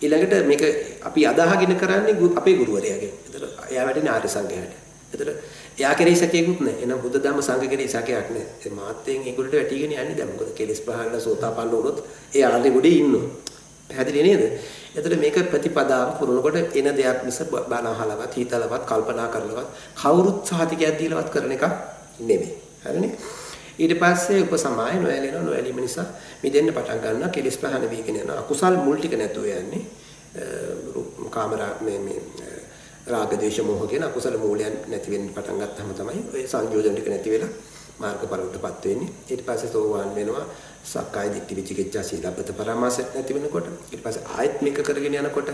[0.00, 0.62] ඊළඟට මේක
[1.02, 3.12] අපි අදාහගෙන කරන්නේ අපේ ගුරුවරයාගෙන්.
[3.26, 4.74] එතකොට එයා වැඩිනේ ආර්ය සංඝයාට.
[5.12, 5.38] එතකොට
[5.78, 6.80] එයා කෙරෙහි සැකයකුත් නැහැ.
[6.80, 8.46] එහෙනම් බුද්ධ ධම්ම සංඝ කෙරෙහි සැකයක් නැහැ.
[8.60, 11.98] ඒ මාත්‍යෙන් ඒගොල්ලට වැටිගෙන යන්නේ දැන් මොකද කෙලස් පහළ සෝතාපන්න වුණොත්
[12.34, 13.26] ඒ ආර්ය ගොඩේ ඉන්නවා.
[13.90, 14.42] පැහැදිලි නේද?
[14.94, 21.28] එතකොට මේක ප්‍රතිපදාව පුරනකොට එන දෙයක් මිස බණ අහලවත් හිතලවත් කල්පනා කරලවත් කවුරුත් සහතිකයක් දීලවත්
[21.30, 21.64] කරන එකක්
[22.20, 22.67] නෙමෙයි.
[22.88, 23.12] හරිනේ?
[23.78, 26.06] ඊට පස්සේ උපසමාය නොයැලෙනවා නොයැලීම නිසා
[26.42, 28.38] මිදෙන්න පටන් ගන්නවා කෙලස් ප්‍රහාණය වීගෙන යනවා.
[28.38, 29.84] අකුසල් මුල් ටික නැතුව යන්නේ.
[31.30, 32.20] කාමරා මේ මේ
[33.06, 37.30] රාග දේශ මොහ කියන අකුසල මූලයන් නැති වෙන්න පටන් ගත්තාම තමයි ඔය සංයෝජන ටික නැති
[37.30, 37.50] වෙලා
[37.98, 40.44] මාර්ගඵලවලටපත් වෙන්නේ ඊට පස්සේ සෝවාන් වෙනවා
[40.84, 45.50] සක්කාය දිට්ඨි විචිකිච්ඡා සීලබ්බත පරාමාස නැති වෙනකොට ඊට පස්සේ ආයත් මේක කරගෙන යනකොට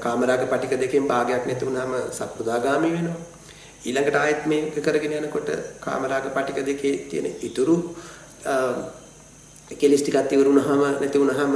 [0.00, 3.18] කාමරාග පටික දෙකෙන් භාගයක් නැති වුනහම සක්පුදාගාමි වෙනවා
[3.84, 7.76] ඊළඟට ආයත් මේක කරගෙන යනකොට කාමරාග පටික දෙකේ තියෙන ඉතුරු
[9.72, 11.54] කෙලිස් ටිකක් ඉවරුනහම නැති වුනහම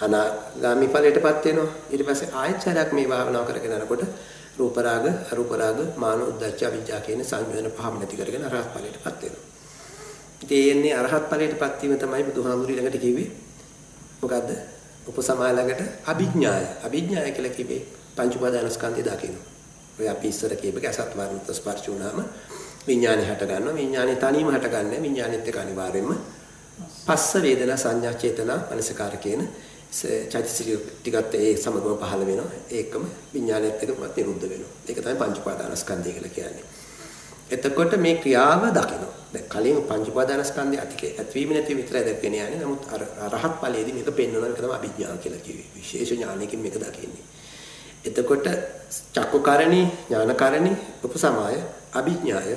[0.00, 4.04] අනාගාමි ඵලයටපත් වෙනවා ඊට පස්සේ ආයත් සරයක් මේ භාවනාව කරගෙන යනකොට
[4.54, 9.44] රූප රාග, අරූප රාග, මාන උද්දච්ච අවිජ්ජා කියන සංයෝජන පහම නැති කරගෙන අරහත් ඵලයටපත් වෙනවා.
[10.42, 13.30] ඉතින් එන්නේ අරහත් ඵලයටපත් වීම තමයි බුදුහාමුදුරු ළඟට කිව්වේ.
[14.20, 14.50] මොකද්ද?
[15.08, 16.64] උපසමාය ළඟට අභිඥාය.
[16.84, 17.82] අභිඥාය කියලා කිව්වේ
[18.16, 19.51] පංච උපාදානස්කන්ධය දකින්න.
[19.98, 22.24] ඔය අපි ඉස්සර කියපේක අසත් වර්ණත ස්පර්ශ වුණාම
[22.86, 23.74] විඥානේ හට ගන්නවා.
[23.74, 25.02] විඥානේ තනියම හට ගන්නෑ.
[25.02, 26.10] විඥානෙත් එක්ක අනිවාර්යෙන්ම
[27.06, 29.42] පස්ස වේදනා සංඥා චේතනා මනසකාර කියන
[30.32, 32.50] චෛතසික ටිකත් ඒ සමගම පහළ වෙනවා.
[32.70, 34.72] ඒකම විඥානයත් එක්කමත් නිරුද්ධ වෙනවා.
[34.88, 36.64] ඒක තමයි පංච උපාදානස්කන්ධය කියලා කියන්නේ.
[37.50, 39.12] එතකොට මේ ක්‍රියාව දකිනවා.
[39.32, 42.58] දැන් කලින් පංච උපාදානස්කන්ධය අතිකේ ඇතවීම නැති විතරයි දැක්කේ යන්නේ.
[42.58, 43.02] නමුත් අර
[43.34, 45.68] රහත් ඵලයේදී මේක පෙන්වන එක තමයි අභිඥා කියලා කිව්වේ.
[45.76, 47.24] විශේෂ ඥානයකින් මේක දකින්නේ.
[48.04, 48.46] එතකොට
[49.14, 51.56] චක්කුකරණී ඥානකරණී උපසමාය
[51.92, 52.56] අභිඥාය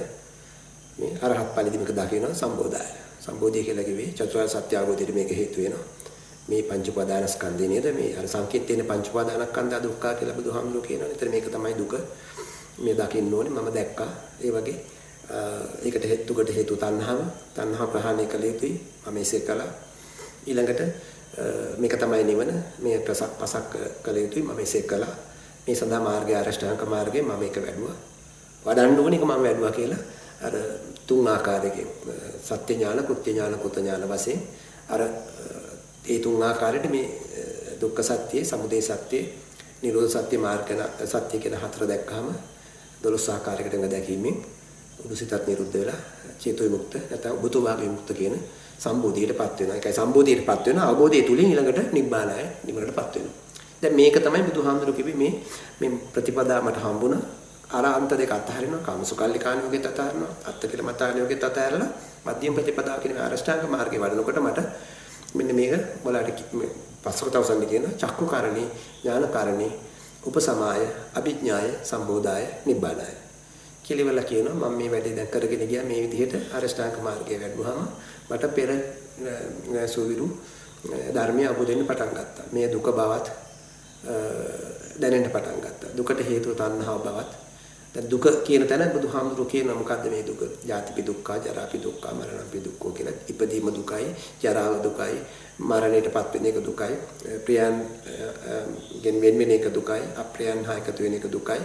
[0.98, 2.92] මේ අරහත් ඵලයේදී මේක දකිනවා සම්බෝධාය.
[3.20, 5.84] සම්බෝධිය කියලා කිව්වේ චතුරාර්ය සත්‍ය අවබෝධයට මේක හේතු වෙනවා.
[6.48, 11.10] මේ පංච උපාදානස්කන්ධය නේද මේ අර සංකේත තියෙන පංච උපාදානස්කන්ධය දුක්ඛ කියලා බුදුහාමුදුරුවෝ කියනවා.
[11.10, 11.94] ඒතර මේක තමයි දුක.
[12.78, 14.12] මේ දකින්න ඕනේ මම දැක්කා.
[14.42, 14.78] ඒ වගේ
[15.84, 17.20] ඒකට හේතුකට හේතු තණ්හාව.
[17.56, 18.74] තණ්හා ප්‍රහාණය කළ යුතුයි.
[19.06, 19.72] මම එසේ කළා.
[20.48, 20.82] ඊළඟට
[21.78, 22.52] මේක තමයි නිවන.
[22.80, 24.44] මේ ප්‍රසක් පසක් කළ යුතුයි.
[24.44, 25.16] මම එසේ කළා.
[25.68, 27.98] මේ සඳහා මාර්ගය අරෂ්ඨාංග මාර්ගය මම ඒක වැඩුවා.
[28.66, 30.02] වඩන්න ඕනේ එක මම වැඩුවා කියලා
[30.42, 30.54] අර
[31.08, 31.88] තුන් ආකාරයකින්
[32.44, 34.40] සත්‍ය ඥාන, කෘත්‍ය ඥාන, කුත ඥාන වශයෙන්
[34.90, 35.02] අර
[36.06, 37.06] ඒ තුන් ආකාරයට මේ
[37.82, 39.20] දුක්ඛ සත්‍ය, සමුදය සත්‍ය,
[39.82, 40.68] නිරෝධ සත්‍ය, මාර්ග
[41.06, 42.28] සත්‍ය කියන හතර දැක්කහම
[43.04, 44.38] 12 ආකාරයකට ග දැකීමෙන්
[45.06, 46.00] උදුසිතත් නිරුද්ධ වෙලා
[46.40, 48.36] චේතෝ විමුක්ත නැත්නම් උබතු භාග විමුක්ත කියන
[48.80, 49.76] සම්බෝධියටපත් වෙනවා.
[49.76, 50.90] ඒකයි සම්බෝධියටපත් වෙනවා.
[50.90, 53.45] අවබෝධය තුලින් ඊළඟට නිබ්බානය නිවනටපත් වෙනවා.
[53.86, 55.34] දැන් මේක තමයි බුදුහාමුදුරු කිව්වේ මේ
[55.80, 57.22] මේ ප්‍රතිපදා මට හම්බුණා.
[57.70, 58.82] අර අන්ත දෙක අතහරිනවා.
[58.82, 60.32] කාමසුකල්ලිකාණ යෝගෙත් අතහරිනවා.
[60.46, 61.90] අත්ත කියලා මතාණ යෝගෙත් අතහැරලා
[62.26, 64.60] මධ්‍යම ප්‍රතිපදාව කියන අරෂ්ඨාංග මාර්ගේ වඩනකොට මට
[65.34, 66.42] මෙන්න මේක ඔයාලට
[67.04, 68.68] පස්සක තවසන්නේ කියන චක්කුකරණේ
[69.04, 69.72] ඥානකරණේ
[70.24, 70.82] උපසමාය
[71.14, 73.16] අභිඥාය සම්බෝධාය නිබ්බානාය
[73.84, 77.88] කියලා කියනවා මම මේ වැඩේ දැන් කරගෙන ගියා මේ විදිහට අරෂ්ඨාංග මාර්ගයේ වැඩුවාම
[78.30, 78.70] මට පෙර
[79.88, 80.28] සුවිරු
[81.14, 83.45] ධර්මය අවබෝධ වෙන්න පටන් ගත්තා මේ දුක බවත්
[85.02, 87.46] දැනෙන්න පටන් ගත්තා දුකට හේතුව තණ්හාව බවත්
[87.96, 90.42] දැන් දුක කියන තැන බුදුහාමුදුරුවෝ කියන මොකද්ද මේ දුක?
[90.68, 93.14] ජාතිපි දුක්ඛ, ජරාපි දුක්ඛ, මරණපි දුක්ඛ කියලා.
[93.32, 94.08] ඉපදීම දුකයි,
[94.44, 95.16] ජරාව දුකයි,
[95.60, 96.94] මරණයටපත් වෙන එක දුකයි,
[97.46, 97.76] ප්‍රියයන්
[99.04, 101.62] ගෙන් වෙන වෙන එක දුකයි, අප්‍රියයන් හා එකතු වෙන එක දුකයි.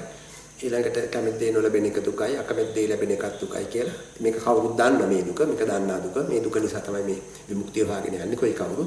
[0.62, 3.96] ඊළඟට කැමති දේ නොලැබෙන එක දුකයි, අකමැති දේ ලැබෙන එකත් දුකයි කියලා.
[4.20, 6.16] මේක කවුරුත් දන්න මේ දුක, මේක දන්නා දුක.
[6.28, 8.86] මේ දුක නිසා තමයි මේ විමුක්තිය හොයාගෙන යන්නේ කොයි කවුරු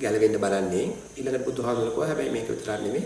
[0.00, 0.86] ගැලවෙන්න බලන්නේ.
[1.16, 3.04] ඊළඟට බුදුහාමුදුරුවෝ හැබැයි මේක විතරක් නෙමෙයි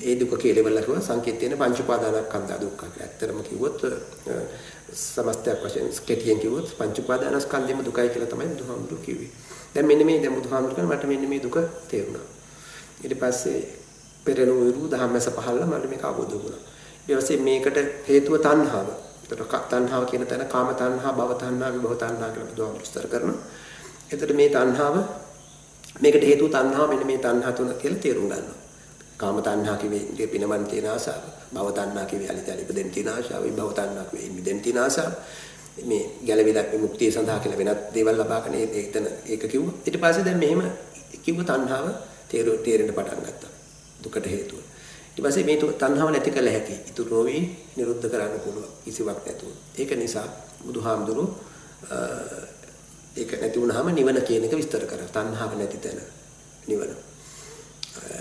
[0.00, 3.04] ඒ දුක කියලා කිව්වා සංකේතයෙන් පංච උපාදානස්කන්ධ දුක්ඛ කියලා.
[3.04, 3.80] ඇත්තටම කිව්වොත්
[4.94, 9.30] සමස්තයක් වශයෙන් ස්කේටියෙන් කිව්වොත් පංච උපාදානස්කන්ධෙම දුකයි කියලා තමයි බුදුහාමුදුරුවෝ කිව්වේ.
[9.74, 11.56] දැන් මෙන්න මේ දැන් බුදුහාමුදුරුවෝ මට මෙන්න මේ දුක
[11.88, 12.26] තේරුණා.
[13.02, 13.60] ඊට පස්සේ
[14.26, 16.62] පෙරණුවරු ධම්මස පහළ මට මේක අවබෝධ වුණා.
[17.08, 18.88] ඊට පස්සේ මේකට හේතුව තණ්හාව.
[19.22, 23.38] ඒතර තණ්හාව කියන තැන කාම තණ්හා, භව තණ්හා, විභව තණ්හා කියලා බුදුහාමුදුරුවෝ විස්තර කරනවා.
[24.12, 24.96] එතකොට මේ තණ්හාව
[25.96, 28.58] මේකට හේතුව තණ්හාව මෙන්න මේ තණ්හා තුන කියලා තේරුම් ගන්නවා.
[29.16, 31.22] කාම තණ්හා කිව්වේ ඉන්ද්‍රිය පිනවන්න තියෙන ආසාව.
[31.54, 33.42] භව තණ්හා කිව්වේ අලිතලි ඉපදෙන්න තියෙන ආශාව.
[33.44, 35.12] විභව තණ්හා කිව්වේ මිදෙන්න තියෙන ආසාව.
[35.84, 39.74] මේ ගැලවිලා විමුක්තිය සඳහා කියලා වෙනත් දේවල් ලබාගෙන එතන ඒක කිව්වා.
[39.86, 40.62] ඊට පස්සේ දැන් මෙහෙම
[41.24, 41.86] කිව්ව තණ්හාව
[42.28, 43.50] තේරු තේරෙන්න පටන් ගත්තා.
[44.02, 44.60] දුකට හේතුව.
[45.10, 46.76] ඊට පස්සේ මේ තණ්හාව නැති කළ හැකි.
[46.90, 47.36] ඉතුරු නොවි
[47.76, 48.70] නිරුද්ධ කරන්න පුළුවන්.
[48.84, 49.52] කිසිවක් නැතුව.
[49.78, 50.26] ඒක නිසා
[50.64, 51.24] බුදුහාමුදුරු
[53.16, 55.08] ඒක නැති වුනහම නිවන කියන එක විස්තර කරා.
[55.08, 56.00] තණ්හාව නැති තැන
[56.66, 56.94] නිවන.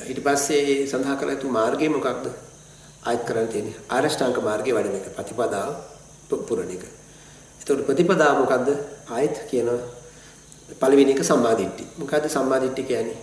[0.08, 2.26] ඊට පස්සේ සඳහන් කළ යුතු මාර්ගය මොකක්ද?
[3.04, 5.72] ආයත් කරන්න තියෙන්නේ ආරෂ්ඨාංග මාර්ගයේ වඩන එක ප්‍රතිපදාව
[6.28, 6.84] පුරණ එක.
[7.62, 8.70] එතකොට ප්‍රතිපදාව මොකද්ද?
[9.10, 9.70] ආයත් කියන
[10.76, 11.86] පළවෙනි එක සම්මාදිට්ඨි.
[11.98, 13.20] මොකද්ද සම්මාදිට්ඨි කියන්නේ?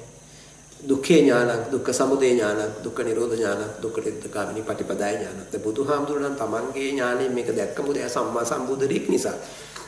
[0.80, 5.40] දුක්ඛේ ඥානං, දුක්ඛ සමුදය ඥානං, දුක්ඛ නිරෝධ ඥානං, දුක්ඛ නිරෝධගාමිනී පටිපදාය ඥානං.
[5.48, 9.34] ඒ බුදුහාමුදුරන් තමන්ගේ ඥාණයෙන් මේක දැක්කම දැන් සම්මා සම්බුදුරෙක් නිසා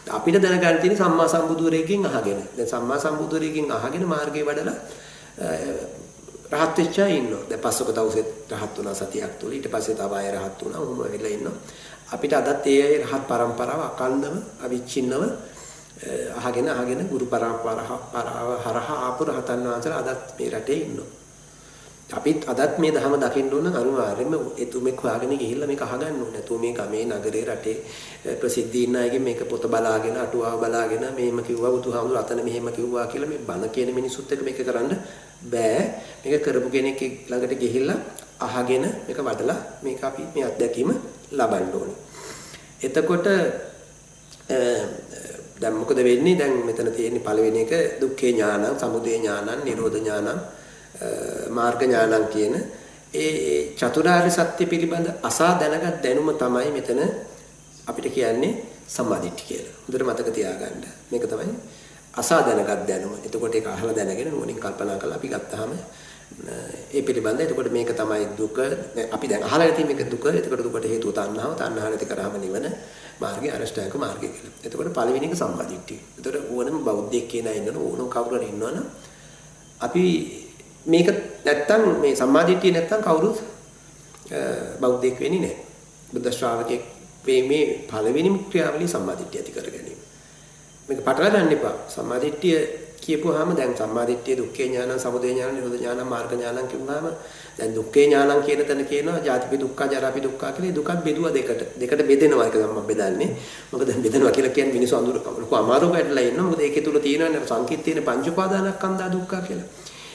[0.09, 2.41] අපිට දැනගන්න තියෙන්නේ සම්මා සම්බුදුරෙක්ගෙන් අහගෙන.
[2.57, 4.77] දැන් සම්මා සම්බුදුරෙක්ගෙන් අහගෙන මාර්ගේ වඩලා
[6.53, 7.43] රහත් වෙච්ච අය ඉන්නවා.
[7.49, 9.53] දැන් පස්වක දවසෙත් රහත් වුණා සතියක් තුල.
[9.53, 10.81] ඊට පස්සේ තව අය රහත් වුණා.
[10.83, 11.57] උඹ වෙලා ඉන්නවා.
[12.09, 15.23] අපිට අදත් ඒ අය රහත් පරම්පරාව අකණ්ඩව අවිච්ඡින්නව
[16.39, 21.18] අහගෙන අහගෙන ගුරු පරම්පරාව හරහා ආපු රහතන් වහන්සේලා අදත් මේ රටේ ඉන්නවා.
[22.09, 26.33] අපිත් අදත් මේ ධහම දකින්න ඕන අනිවාර්යයෙන්ම එතුමෙක් හොයාගෙන ගිහිල්ලා මේක අහගන්න ඕනේ.
[26.33, 27.77] නැතුව මේ ගමේ නගරේ රටේ
[28.41, 33.29] ප්‍රසිද්ධී ඉන්න අයගෙන් මේක පොත බලාගෙන අටුවාව බලාගෙන මෙහෙම කිව්වා බුදුහාමුදුර අතන මෙහෙම කිව්වා කියලා
[33.29, 34.93] මේ බණ කියන මිනිසුත් එක්ක මේක කරන්න
[35.45, 35.81] බෑ.
[36.25, 37.99] මේක කරපු කෙනෙක් ළඟට ගිහිල්ලා
[38.41, 40.91] අහගෙන මේක වඩලා මේක අපි මේ අත්දැකීම
[41.31, 41.99] ලබන්න ඕනේ.
[42.81, 43.27] එතකොට
[45.61, 46.37] දැන් මොකද වෙන්නේ?
[46.37, 50.57] දැන් මෙතන තියෙන්නේ පළවෙනි එක දුක්ඛේ ඥානං, සමුදය ඥානං, නිරෝධ ඥානං
[51.51, 52.55] මාර්ග ඥානං කියන
[53.15, 57.01] ඒ චතුරාර්ය සත්‍ය පිළිබඳ අසා දැනගත් දැනුම තමයි මෙතන
[57.87, 58.53] අපිට කියන්නේ
[58.87, 59.75] සම්මාදිට්ඨිය කියලා.
[59.85, 60.85] හොඳට මතක තියාගන්න.
[61.11, 61.55] මේක තමයි
[62.15, 63.13] අසා දැනගත් දැනුම.
[63.25, 65.73] එතකොට ඒක අහලා දැනගෙන නුවණින් කල්පනා කරලා අපි ගත්තාම
[66.93, 68.59] ඒ පිළිබඳ එතකොට මේක තමයි දුක.
[69.13, 70.25] අපි දැන් අහලා තියෙන මේක දුක.
[70.27, 71.53] එතකොට දුකට හේතුව තණ්හාව.
[71.57, 72.67] තණ්හාව නැති කරාම නිවන
[73.21, 74.55] මාර්ගය අරෂ්ඨායක මාර්ගය කියලා.
[74.65, 76.01] එතකොට පළවෙනි එක සම්මාදිට්ඨිය.
[76.19, 78.85] එතකොට ඕනම බෞද්ධයෙක් කියන අය ඉන්නවනේ ඕනම කවුරු හරි ඉන්නවනම්
[79.81, 80.05] අපි
[80.89, 81.09] මේක
[81.45, 83.39] නැත්තම් මේ සම්මාදිට්ඨිය නැත්තම් කවුරුත්
[84.81, 85.57] බෞද්ධයෙක් වෙන්නේ නැහැ.
[86.13, 86.83] බුද්ධ ශ්‍රාවකෙක්
[87.27, 90.01] මේ මේ පළවෙනිම ක්‍රියාවලිය සම්මාදිට්ඨිය ඇති කර ගැනීම.
[90.89, 91.75] මේක පටල ගන්න එපා.
[91.95, 92.59] සම්මාදිට්ඨිය
[93.05, 97.07] කියපුවාම දැන් සම්මාදිට්ඨිය දුක්ඛේ ඥානං, සමුදය ඥානං, නිරෝධ ඥානං, මාර්ග ඥානං කියුවාම
[97.59, 101.63] දැන් දුක්ඛේ ඥානං කියන තැන කියනවා ජාතිපි දුක්ඛ, ජරාපි දුක්ඛ කියලා දුකක් බෙදුවා දෙකට.
[101.81, 103.31] දෙකට බෙදෙනවා ඒක තමයි බෙදන්නේ.
[103.73, 106.49] මොකද බෙදෙනවා කියලා කියන්නේ මිනිස්සු අඳුර ලොකු අමාරුවකට වෙලා ඉන්නවා.
[106.51, 109.69] මොකද ඒකේ තුල තියෙනවනේ සංකීර්ණ තියෙන පංච උපාදානස්කන්ධා දුක්ඛ කියලා.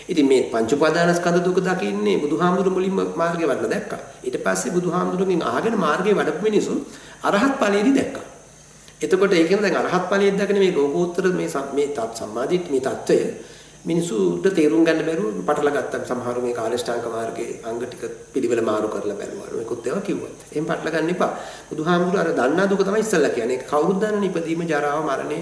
[0.10, 4.02] ඉතින් මේ පංච උපාදානස්කන්ධ දුක දකින්නේ බුදුහාමුදුරු මුලින්ම මාර්ගය වඩලා දැක්කා.
[4.24, 6.78] ඊට පස්සේ බුදුහාමුදුරුගෙන් අහගෙන මාර්ගය වඩපු මිනිසුන්
[7.24, 8.26] අරහත් ඵලයේදී දැක්කා.
[9.02, 13.18] එතකොට ඒ කියන්නේ දැන් අරහත් ඵලයේ දකින මේ ලෝකෝත්තර මේ මේ සම්මාදිට මේ தত্ত্বය
[13.86, 16.06] මිනිසුන්ට තේරුම් ගන්න බැරුව පටලලා ගත්තා.
[16.06, 19.52] සමහරු මේ කාලේෂ්ඨාංග මාර්ගයේ අංග ටික පිළිවෙල මාරු කරලා බැලුවා.
[19.54, 20.32] මේකත් ඒවා කිව්වා.
[20.52, 21.32] එහෙම පටලලා ගන්න එපා.
[21.70, 23.64] බුදුහාමුදුරු අර දන්නා දුක තමයි ඉස්සල්ලා කියන්නේ.
[23.64, 25.40] කවුරුත් දන්නනේ ඉපදීම, ජරාව, මරණය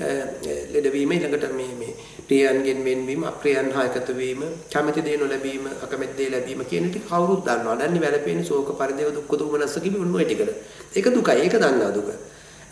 [0.00, 1.94] ලෙඩවීම ඊළඟට මේ මේ
[2.26, 7.44] ප්‍රියයන්ගෙන් වෙන්වීම, අප්‍රියයන් හා එකතු වීම, කැමැති දේ නොලැබීම, අකමැති දේ ලැබීම කියන ටික කවුරුත්
[7.44, 7.76] දන්නවා.
[7.76, 10.50] දන්නේ වැළපෙන්නේ ශෝක පරිදේව දුක්ඛ දෝමනස්ස කිවි උන් ඔය ටිකද.
[10.96, 11.40] ඒක දුකයි.
[11.44, 12.08] ඒක දන්නා දුක.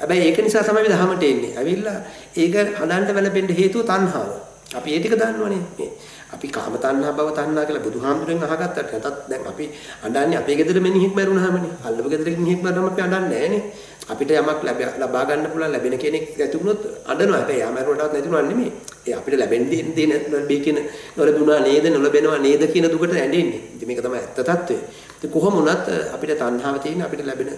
[0.00, 1.56] හැබැයි ඒක නිසා තමයි අපි දහමට එන්නේ.
[1.56, 1.98] ඇවිල්ලා
[2.36, 4.30] ඒක හදන්න වැළපෙන්න හේතුව තණ්හාව.
[4.74, 5.62] අපි ඒ ටික දන්නවනේ.
[5.78, 5.90] මේ
[6.34, 9.64] අපි කාම තණ්හා භව තණ්හා කියලා බුදුහාමුදුරෙන් අහගත්තට නැතත් දැන් අපි
[10.04, 11.72] අඬන්නේ අපේ ගෙදර මිනිහෙක් මරුණාමනේ.
[11.84, 13.62] අල්ලපු ගෙදර මිනිහෙක් මරුණාම අපි අඬන්නේ නැහනේ.
[14.08, 14.62] අපිට යමක්
[14.98, 17.38] ලබා ගන්න පුළුවන් ලැබෙන කෙනෙක් ඇති වුණොත් අඬනවා.
[17.38, 18.72] හැබැයි යාමරුවටවත් නැති වුණා නෙමෙයි.
[19.06, 20.12] ඒ අපිට ලැබෙන්න දෙන
[20.48, 20.78] මේ කියන
[21.16, 23.60] නොලැබුණා නේද නොලැබෙනවා නේද කියන දුකට ඇඬෙන්නේ.
[23.74, 24.76] ඉතින් මේක තමයි ඇත්ත తত্ত্বය.
[25.18, 27.50] ඉතින් කොහොම වුණත් අපිට තණ්හාව තියෙන අපිට ලැබෙන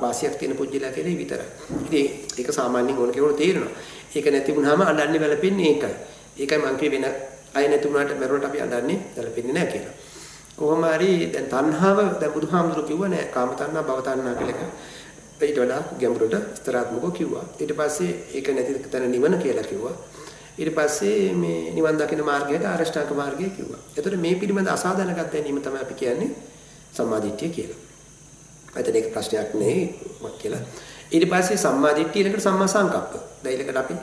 [0.00, 1.48] වාසියක් තියෙන පුජ්‍යලා කියලා විතරයි.
[1.86, 2.06] ඉතින්
[2.38, 3.72] ඒක සාමාන්‍යයෙන් ඕන කෙනෙකුට තේරෙනවා.
[4.14, 5.94] ඒක නැති වුණාම අඬන්නේ වැළපෙන්නේ ඒකයි.
[6.38, 7.06] ඒකයි මං කිය වෙන
[7.54, 9.94] අය නැති වුණාට මරුවට අපි අඬන්නේ වැළපෙන්නේ නැහැ කියලා.
[10.56, 14.70] කොහොම හරි දැන් තණ්හාව දැන් බුදුහාමුදුරු කිව්ව නෑ කාම තණ්හා භව තණ්හා කියලා
[15.40, 17.44] ඊට වඩා ගැඹුරට ස්තරාත්මකව කිව්වා.
[17.60, 19.94] ඊට පස්සේ ඒක නැති තැන නිවන කියලා කිව්වා.
[20.58, 23.80] ඊට පස්සේ මේ නිවන් දකින මාර්ගයට ආරෂ්ඨාංග මාර්ගය කිව්වා.
[23.96, 26.30] එතකොට මේ පිළිබඳ අසාධනගත දැනීම තමයි අපි කියන්නේ
[26.96, 27.80] සම්මාදිට්ඨිය කියලා.
[28.76, 29.84] එතන ඒක ප්‍රශ්නයක් නෙවෙයි
[30.40, 30.62] කියලා.
[31.12, 33.12] ඊට පස්සේ සම්මාදිට්ඨිය ඊළඟට සම්මා සංකප්ප.
[33.42, 33.94] දැන් ඊළඟට අපි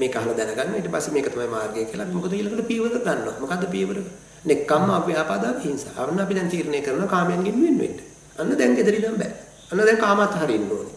[0.00, 2.12] මේක අහලා දැනගන්න ඊට පස්සේ මේක තමයි මාර්ගය කියලා.
[2.16, 3.40] මොකද ඊළඟට පීවර ගන්නවා.
[3.40, 3.98] මොකද්ද පීවර?
[4.44, 5.92] නෙක්කම්ම අව්‍යාපාදා හිංසා.
[6.00, 7.98] අන්න අපි දැන් තීරණය කරනවා කාමයන්ගෙන් වෙන් වෙන්න.
[8.38, 9.32] අන්න දැන් gedari නම් බෑ.
[9.74, 10.92] අන්න දැන් කාමත් හරින්න ඕනේ.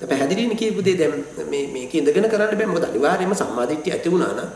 [0.00, 2.66] දැන් පැහැදිලිනේ කියපු දේ දැන් මේ මේක ඉඳගෙන කරන්න බෑ.
[2.66, 4.48] මොකද අනිවාර්යයෙන්ම සම්මාදිට්ඨිය ඇති වුණා නම්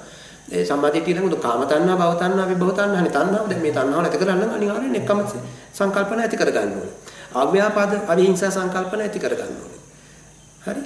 [0.52, 3.44] ඒ සම්මාදිට්ඨිය ළඟ කාම තණ්හා, භව තණ්හා, විභව තණ්හානේ තණ්හාව.
[3.48, 5.18] දැන් මේ තණ්හාව නැති කරන්න අනිවාර්යයෙන් එක්කම
[5.72, 6.94] සංකල්පන ඇති කරගන්න ඕනේ.
[7.34, 9.80] අව්‍යාපාද අවිහිංසා සංකල්පන ඇති කරගන්න ඕනේ.
[10.66, 10.82] හරි?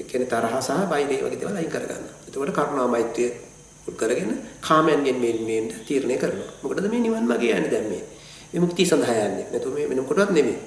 [0.00, 2.04] කියන්නේ තරහ සහ වෛරය වගේ දේවල් අයින් කරගන්න.
[2.28, 3.30] එතකොට කරුණා මෛත්‍රිය
[3.90, 6.50] කරගෙන කාමයන්ගෙන් මේ මේ තීරණය කරනවා.
[6.62, 8.02] මොකටද මේ නිවන් මාගේ යන්නේ දැන් මේ?
[8.52, 9.46] විමුක්තිය සඳහා යන්නේ.
[9.52, 10.58] නැතු මේ වෙන කොටවත් නෙමෙයි.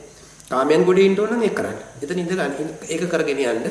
[0.51, 1.79] කාමයන් ගොඩේ ඉන්න ඕන නම් ඒක කරන්න.
[2.03, 2.69] එතන ඉඳ ගන්න.
[2.93, 3.67] ඒක කරගෙන යන්න.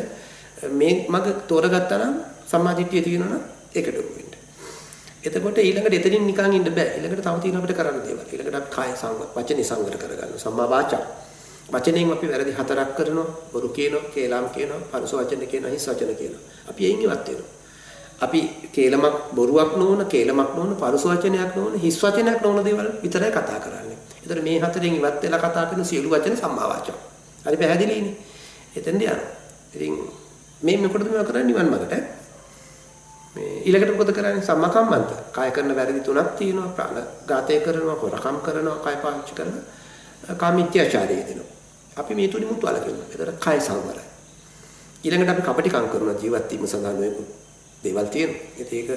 [0.81, 2.14] මේ මග තෝරගත්තා නම්
[2.51, 3.43] සම්මාදිට්ඨිය තියෙනවා නම්
[3.75, 4.31] ඒකට වෙන්න.
[5.23, 6.88] එතකොට ඊළඟට එතනින් නිකන් ඉන්න බෑ.
[6.97, 8.25] ඊළඟට තව තියෙන අපිට කරන්න දේවල්.
[8.33, 10.38] ඊළඟට අපි කාය සංවර, වචනේ සංවර කරගන්න.
[10.45, 11.03] සම්මා වාචා.
[11.73, 13.27] වචනෙන් අපි වැරදි හතරක් කරනවා.
[13.53, 16.43] බොරු කියනවා, කේලම් කියනවා, පරුස වචන කියනවා, හිස් වචන කියනවා.
[16.71, 17.49] අපි එයින් ඉවත් වෙනවා.
[18.21, 18.40] අපි
[18.73, 23.89] කේලමක් බොරුවක් නොවන, කේලමක් නොවන, පරුස වචනයක් නොවන, හිස් වචනයක් නොවන දේවල් විතරයි කතා කරන්නේ.
[24.31, 26.99] ඒතර මේ හතරෙන් ඉවත් වෙලා කතා කරන සියලු වචන සම්මා වාචා.
[27.45, 28.14] හරි පැහැදිලිනේ.
[28.77, 29.19] එතෙන්ද යනවා.
[29.75, 29.95] ඉතින්
[30.62, 31.95] මේ මොකටද මේවා කරන්නේ නිවන් මාර්ගට?
[33.35, 34.43] මේ ඊළඟට මොකද කරන්නේ?
[34.43, 35.11] සම්මා කම්මන්ත.
[35.33, 36.69] කාය කරන වැරදි තුනක් තියෙනවා.
[36.77, 39.64] ප්‍රාණඝාතය කරනවා, හොරකම් කරනවා, කාය පාවිච්චි කරනවා.
[40.37, 41.51] කාමීත්‍යාචාරය දෙනවා.
[41.97, 43.07] අපි මේ තුනිමුත් වලකිනවා.
[43.12, 44.07] ඒතර කාය සංවරයි.
[45.05, 47.29] ඊළඟට අපි කපටිකම් කරනවා ජීවත් වීම සඳහා නොයෙකුත්
[47.83, 48.38] දේවල් තියෙනවා.
[48.71, 48.88] ඒක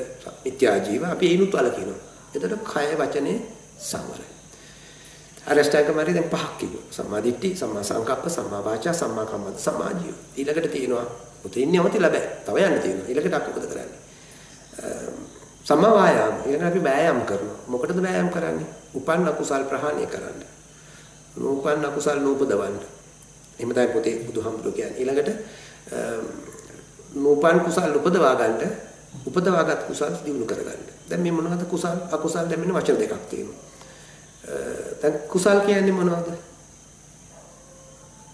[0.46, 2.00] මිත්‍යා ජීව අපි ඒනුත් වලකිනවා.
[2.36, 3.38] ඒතර කාය වචනේ
[3.80, 4.33] සංවරයි.
[5.44, 6.84] අරෂ්ඨාංග මාර්ගය දැන් පහක් කිව්වා.
[6.90, 10.16] සම්මා දිට්ඨි, සම්මා සංකප්ප, සම්මා වාචා, සම්මා කම්මන්ත, සම්මා ජීව.
[10.38, 11.06] ඊළඟට තියෙනවා
[11.46, 12.26] උතේ ඉන්නේ අවතිලා බෑ.
[12.46, 13.08] තව යන්න තියෙනවා.
[13.08, 14.00] ඊළඟට අපි මොකද කරන්නේ?
[15.64, 16.36] සම්මා වායාම.
[16.46, 17.60] ඊළඟට අපි වෑයම් කරනවා.
[17.68, 18.68] මොකටද වෑයම් කරන්නේ?
[18.94, 20.40] උපන්න කුසල් ප්‍රහාණය කරන්න.
[21.36, 22.78] නූපන්න කුසල් නූපදවන්න.
[23.60, 24.98] එහෙම තමයි පොතේ බුදුහාමුදුරුවෝ කියන්නේ.
[25.00, 25.30] ඊළඟට
[27.16, 28.64] නූපන් කුසල් උපදවා ගන්නට
[29.26, 30.82] උපදවාගත් කුසල් දිනු කරගන්න.
[31.10, 33.73] දැන් මේ මොනවද කුසල් අකුසල් දැන් මෙන්න වචන දෙකක් තියෙනවා.
[35.02, 36.30] දැන් කුසල් කියන්නේ මොනවද?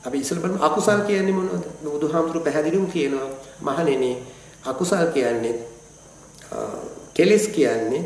[0.05, 1.65] අපි ඉස්සෙල්ලා බලමු අකුසල් කියන්නේ මොනවද?
[1.83, 3.29] බුදුහාමුදුරු පැහැදිලිවම කියනවා
[3.61, 4.11] මහණෙනි
[4.65, 5.55] අකුසල් කියන්නේ
[7.13, 8.03] කෙලෙස් කියන්නේ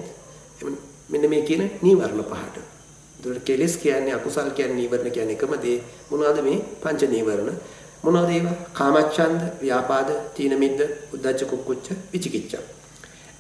[1.10, 2.58] මෙන්න මේ කියන නීවරණ පහට.
[2.58, 5.78] ඒතකොට කෙලෙස් කියන්නේ අකුසල් කියන්නේ නීවරණ කියන්නේ එකම දේ.
[6.10, 7.58] මොනවද මේ පංච නීවරණ?
[8.04, 8.56] මොනවද ඒවා?
[8.74, 10.80] කාමච්ඡන්ද, ව්‍යාපාද, තීන මිද්ද,
[11.14, 12.64] උද්ධච්ච කුක්කුච්ච, විචිකිච්ඡා.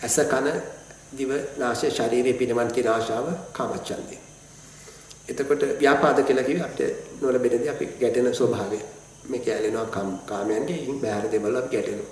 [0.01, 0.47] අස කන
[1.17, 4.32] දිව නාසය ශරීරයේ පිනමන් කියන ආශාව කාමච්ඡන්දේ.
[5.27, 8.79] එතකොට ව්‍යාපාද කියලා කිව්වේ අපිට නොලබෙනදී අපි ගැටෙන ස්වභාවය.
[9.23, 12.11] මේ කියලෙනවා කම් කාමයන්ගේ ඉන් බෑර දෙවල අපි ගැටෙනවා.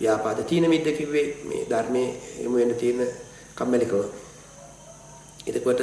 [0.00, 2.10] ව්‍යාපාද තීන මිද්ද කිව්වේ මේ ධර්මයේ
[2.40, 3.08] එමු වෙන තියෙන
[3.54, 4.04] කම්මැලිකම.
[5.46, 5.80] එතකොට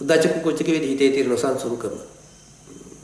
[0.00, 1.94] උද්දච්ච කුච්ච කිව්වේ හිතේ තියෙන නොසන්සුන්කම.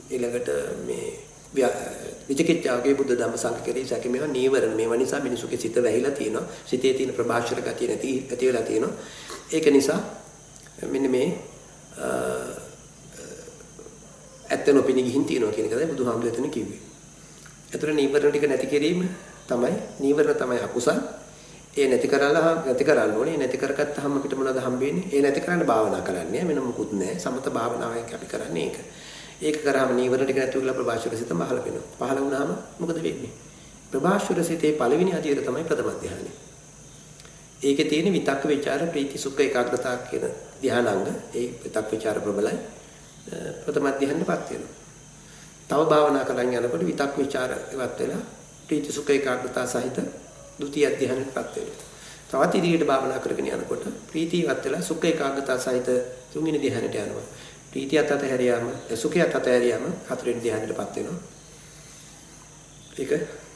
[0.09, 0.49] ඊළඟට
[0.85, 1.07] මේ
[1.53, 6.93] විචිකිච්ඡාවගේ බුද්ධ ධම්ම සංඝ කෙරෙහි සැක මේවා නීවරණ මේවා නිසා මිනිසුගේ සිත වැහිලා තියෙනවා සිතේ
[6.93, 8.93] තියෙන ප්‍රභාෂර ගතිය නැති ඇති වෙලා තියෙනවා
[9.51, 9.99] ඒක නිසා
[10.85, 11.27] මෙන්න මේ
[14.49, 16.79] ඇත්ත නොපෙනී ගිහින් තියෙනවා කියන එකයි බුදුහාමුදුරුවෝ එතන කිව්වේ.
[17.73, 19.07] ඒතර නීවරණ ටික නැති කිරීම
[19.47, 20.99] තමයි නීවරණ තමයි අකුසල්.
[21.77, 23.37] ඒ නැති කරලා නැති කරන්න ඕනේ.
[23.37, 25.09] නැති කරගත්තාම අපිට මොනවද හම්බෙන්නේ?
[25.13, 26.47] ඒ නැති කරන්න භාවනා කරන්නේ.
[26.47, 27.19] වෙන මොකුත් නැහැ.
[27.19, 28.77] සමත භාවනාවෙන් අපි කරන්නේ ඒක.
[29.41, 31.85] ඒක කරාම නීවරණ ටික නැති වෙලා ප්‍රභාෂර සිත පහළ වෙනවා.
[31.99, 33.31] පහළ වුණාම මොකද වෙන්නේ?
[33.91, 36.31] ප්‍රභාෂර සිතේ පළවෙනි අධියර තමයි ප්‍රථම ධානය.
[37.61, 40.25] ඒකේ තියෙන විතක්ක ਵਿਚාර ප්‍රීති සුඛ ඒකාග්‍රතාව කියන
[40.61, 42.55] ධානාංග ඒ විතක් ਵਿਚාර ප්‍රබලයි
[43.61, 44.73] ප්‍රථම ධානයටපත් වෙනවා.
[45.69, 48.23] තව භාවනා කරන් යනකොට විතක් ਵਿਚාර ඉවත් වෙලා
[48.67, 49.97] ප්‍රීති සුඛ ඒකාග්‍රතාව සහිත
[50.59, 51.87] ဒုတိ ය ධානයටපත් වෙනවා.
[52.27, 55.87] තවත් ඉදිරියට භාවනා කරගෙන යනකොට ප්‍රීතිය ඉවත් වෙලා සුඛ ඒකාග්‍රතාව සහිත
[56.31, 57.27] තුන්වෙනි ධානයට යනවා.
[57.71, 61.19] ප්‍රීතියත් අතහැර යාම සුඛයත් අතහැර යාම හතරවෙනි ධානයටපත් වෙනවා.
[62.97, 63.11] ඒක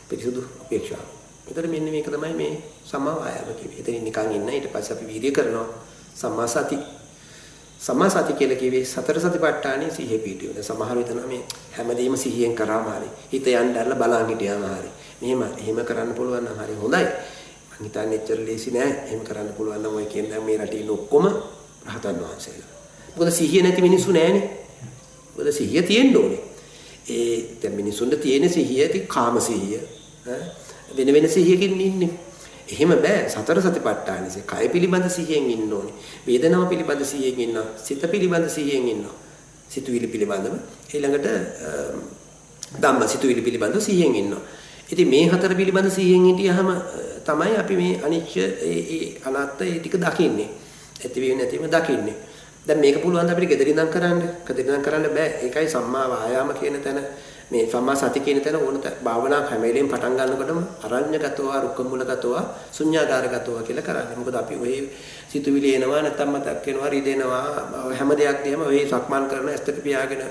[0.10, 1.06] පිරිසුදු අපේක්ෂාව.
[1.48, 3.80] ඒතර මෙන්න මේක තමයි මේ සමා වායාම කියන්නේ.
[3.80, 5.68] එතන නිකන් ඉන්න ඊට පස්සේ අපි වීර්ය කරනවා.
[6.16, 6.78] සම්මා සති.
[7.80, 10.64] සම්මා සති කියලා කිව්වේ සතර සතිපට්ඨානේ සිහිය පිටියන.
[10.64, 11.44] සමහර විටන මේ
[11.78, 13.10] හැමදේම සිහියෙන් කරාම හරි.
[13.34, 14.92] හිත යන්න දැරලා බලන් හිටියාම හරි.
[15.22, 17.06] මෙහෙම එහෙම කරන්න පුළුවන් නම් හරි හොඳයි.
[17.72, 18.92] මං හිතන්නේ එච්චර ලේසි නෑ.
[19.08, 21.26] එහෙම කරන්න පුළුවන් නම් ඔය කියන දැන් මේ රටේ ඉන්න ඔක්කොම
[21.88, 22.72] රහතන් වහන්සේලා.
[23.16, 24.46] මොකද සිහිය නැති මිනිස්සු නෑනේ.
[25.36, 26.42] මොකද සිහිය තියෙන්න ඕනේ.
[27.10, 29.80] ඒ දැන් මිනිසුන්ට තියෙන සිහිය ඉතින් කාම සිහිය.
[30.28, 30.44] ඈ
[30.98, 32.10] වෙන වෙන සිහියකින් ඉන්නේ.
[32.72, 35.94] එහෙම බෑ සතර සතිපට්ඨානසේ කය පිළිබඳ සිහියෙන් ඉන්න ඕනේ.
[36.28, 37.68] වේදනාව පිළිබඳ සිහියෙන් ඉන්නවා.
[37.78, 39.16] සිත පිළිබඳ සිහියෙන් ඉන්නවා.
[39.70, 40.56] සිතුවිලි පිළිබඳව
[40.94, 41.28] ඊළඟට
[42.80, 44.42] ධම්ම සිතුවිලි පිළිබඳව සිහියෙන් ඉන්නවා.
[44.92, 46.70] ඉතින් මේ හතර පිළිබඳ සිහියෙන් හිටියහම
[47.26, 50.50] තමයි අපි මේ අනිච්ච ඒ අනාත්ම ඒ ටික දකින්නේ.
[51.04, 52.16] ඇති වෙන්නේ නැතිව දකින්නේ.
[52.68, 54.20] දැන් මේක පුළුවන් ද අපිට gedirin ඉඳන් කරන්න.
[54.48, 55.30] gedirin ඉඳන් කරන්න බෑ.
[55.44, 57.00] ඒකයි සම්මා වායාම කියන තැන
[57.52, 62.36] මේ සම්මා සති කියන තැන ඕන භාවනා හැම වෙලෙම පටන් ගන්නකොටම අරඤ්‍යගතව රුක්කමුලගතව
[62.78, 64.16] ශුන්‍යාකාරගතව කියලා කරන්නේ.
[64.20, 64.76] මොකද අපි ඔය
[65.32, 67.44] සිතුවිලි එනවා නැත්නම් මතක් වෙනවා රිදෙනවා
[68.00, 70.24] හැම දෙයක් දිහම ඔය සක්මන් කරන ඇස්තක පියාගෙන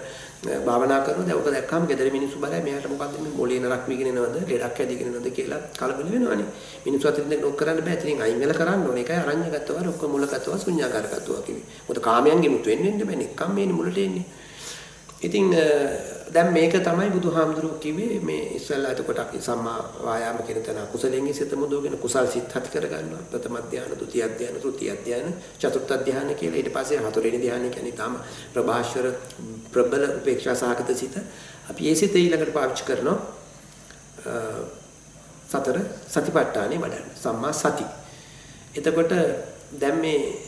[0.66, 1.26] භාවනා කරනවා.
[1.28, 4.37] දැන් ඔක දැක්කම gedare මිනිස්සු බලයි මෙයාට මොකද්ද මේ මොලේ නරක් වීගෙන එනවද?
[4.50, 6.46] ලෙඩක් ඇදිගෙන එනවද කියලා කලබල වෙනවනේ.
[6.87, 7.98] මිනිස්සු අතරින් දැන් ඔක් කරන්න බෑ.
[8.00, 9.04] ඉතින් අයින් වෙලා කරන්න ඕනේ.
[9.04, 11.66] ඒකයි අරඤ්‍යගතව රුක්කමුලගතව ශුන්‍යාකාරගතව කිව්වේ.
[11.88, 13.20] මොකද කාමයන්ගෙන් මුතු වෙන්නේ නැහැ.
[13.22, 14.24] නිකම් මේනි මුලට එන්නේ.
[15.20, 15.46] ඉතින්
[16.30, 21.52] දැන් මේක තමයි බුදුහාමුදුරුවෝ කිව්වේ මේ ඉස්සෙල්ලා එතකොට අපි සම්මා වායාම කියන තැන කුසලයෙන් සිත
[21.52, 26.34] මුදවගෙන කුසල් සිත් හති කර ගන්නවා ප්‍රථම ධානය, ဒုတိ ය ධානය, තෘතිය ධානය, චතුර්ථ ධානය
[26.34, 28.14] කියලා ඊට පස්සේ හතරවෙනි ධානය කියන්නේ තාම
[28.54, 29.06] ප්‍රභාෂර
[29.72, 31.16] ප්‍රබල උපේක්ෂා සහගත සිත.
[31.70, 33.18] අපි ඒ සිත ඊළඟට පාවිච්චි කරනවා
[35.48, 37.06] සතර සතිපට්ඨානෙ වඩන්න.
[37.16, 37.86] සම්මා සති.
[38.76, 39.12] එතකොට
[39.72, 40.39] දැන් මේ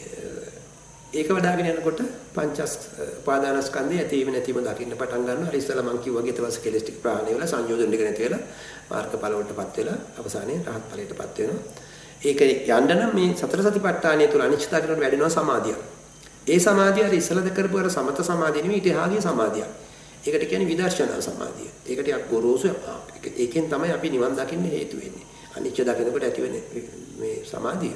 [1.12, 2.00] ඒක වඩාගෙන යනකොට
[2.34, 2.72] පංචස්
[3.20, 5.50] උපාදානස්කන්ධය ඇතිවීම නැතිවීම දකින්න පටන් ගන්නවා.
[5.50, 8.42] හරි ඉස්සලා මම කිව්වා ඊට කෙලස් ටික ප්‍රහාණය වෙලා සංයෝජන ටික නැති වෙලා
[8.90, 11.90] මාර්ගඵල වලටපත් වෙලා අවසානයේ රහත් ඵලයටපත් වෙනවා.
[12.22, 15.76] ඒක යන්න නම් මේ සතර සතිපට්ඨානය තුළ අනිශ්චිතතාවකට වැඩෙනවා සමාධිය.
[16.48, 19.66] ඒ සමාධිය හරි ඉස්සලා කරපු අර සමත සමාධිය නෙවෙයි ඊට එහාගේ සමාධිය.
[20.24, 21.68] ඒකට කියන්නේ විදර්ශනා සමාධිය.
[21.86, 22.72] ඒකට යක් ගොරෝසු
[23.36, 25.26] ඒකෙන් තමයි අපි නිවන් දකින්න හේතු වෙන්නේ.
[25.56, 26.62] අනිච්ච දකිනකොට ඇති වෙන්නේ
[27.18, 27.94] මේ සමාධිය.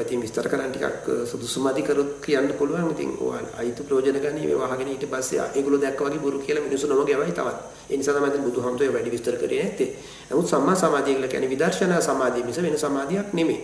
[0.00, 2.90] ඉතින් විස්තර කරන්න ටිකක් සුදුසුමදි කරොත් කියන්න පුළුවන්.
[2.90, 6.86] ඉතින් ඔයා අයිතු ප්‍රයෝජන ගන්න මේ වහගෙන ඊට පස්සේ ඒගොල්ලෝ දැක්ක වගේ බොරු කියලා මිනිස්සු
[6.86, 7.58] නම ගැවයි තවත්.
[7.90, 9.90] ඒ නිසා තමයි දැන් බුදුහාමුදුරුවෝ වැඩි විස්තර කරේ නැත්තේ.
[10.30, 13.60] නමුත් සම්මා සමාධිය කියලා කියන්නේ විදර්ශනා සමාධිය මිස වෙන සමාධියක් නෙමෙයි.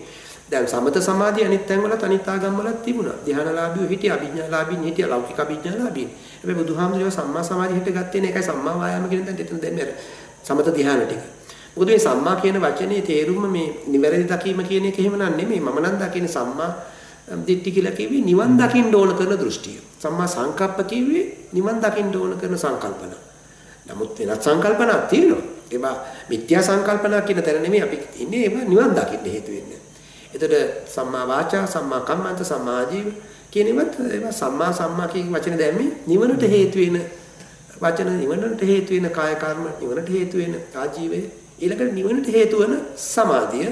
[0.51, 3.15] දැන් සමත සමාධිය අනිත් තැන්වලත් අනිත් ආගම් වලත් තිබුණා.
[3.27, 6.11] ධ්‍යානලාභියෝ හිටියා, අභිඥාලාභීන් හිටියා, ලෞකික අභිඥාලාභීන්.
[6.39, 8.31] හැබැයි බුදුහාමුදුරුවෝ සම්මා සමාධිය හිට ගත්තේ නේ.
[8.31, 9.95] ඒකයි සම්මා වායාම කියන තැනට එතන දැන්
[10.43, 11.42] සමත ධ්‍යාන ටික.
[11.77, 15.61] මොකද මේ සම්මා කියන වචනේ තේරුම මේ නිවැරදි දකීම කියන එක එහෙම නන් නෙමෙයි.
[15.61, 16.71] මම නම් දකින්නේ සම්මා
[17.47, 19.79] දිට්ඨි කියලා කිව්වේ නිවන් දකින්න ඕන කරන දෘෂ්ටිය.
[19.99, 23.13] සම්මා සංකප්ප කිව්වේ නිවන් දකින්න ඕන කරන සංකල්පන.
[23.89, 25.43] නමුත් වෙනත් සංකල්පනාවක් තියෙනවා.
[25.71, 25.97] ඒවා
[26.29, 29.81] මිත්‍යා සංකල්පනා කියන තැන නෙමෙයි අපි ඉන්නේ ඒවා නිවන් දකින්න හේතු වෙන්නේ.
[30.35, 33.07] එතකොට සම්මා වාචා, සම්මා කම්මන්ත, සම්මා ආජීව
[33.51, 36.97] කියන ඒවත් ඒවා සම්මා සම්මා කියන වචන දැම්මේ නිවනට හේතු වෙන
[37.83, 41.21] වචන නිවනට හේතු වෙන කාය කර්ම නිවනට හේතු වෙන ආජීවය
[41.63, 43.69] ඊළඟට නිවනට හේතු වන සමාධිය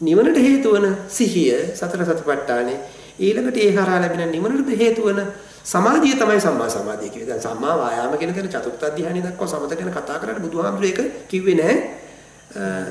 [0.00, 2.78] නිවනට හේතු වන සිහිය සතර සතිපට්ඨානේ
[3.18, 5.20] ඊළඟට ඒ හරහා ලැබෙන නිවනට හේතු වන
[5.64, 7.28] සමාධිය තමයි සම්මා සමාධිය කියන්නේ.
[7.30, 11.54] දැන් සම්මා වායාම කියන දේ චතුර්ථ ධ්‍යානෙ දක්වා සමත ගැන කතා කරන්නේ බුදුහාමුදුරේ ඒක කිව්වේ
[11.54, 11.76] නෑ.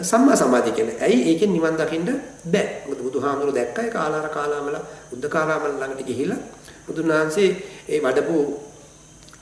[0.01, 0.97] සම්මා සමාධිය කියන්නේ.
[0.99, 2.09] ඇයි ඒකෙන් නිවන් දකින්න
[2.45, 2.67] බෑ.
[2.87, 4.77] මොකද බුදුහාමුදුරුවෝ දැක්කයි කාලාර කාලාමල
[5.13, 6.39] උද්දකාරාමල ළඟට ගිහිලා
[6.87, 7.49] බුදුන් වහන්සේ
[7.89, 8.37] ඒ වඩපු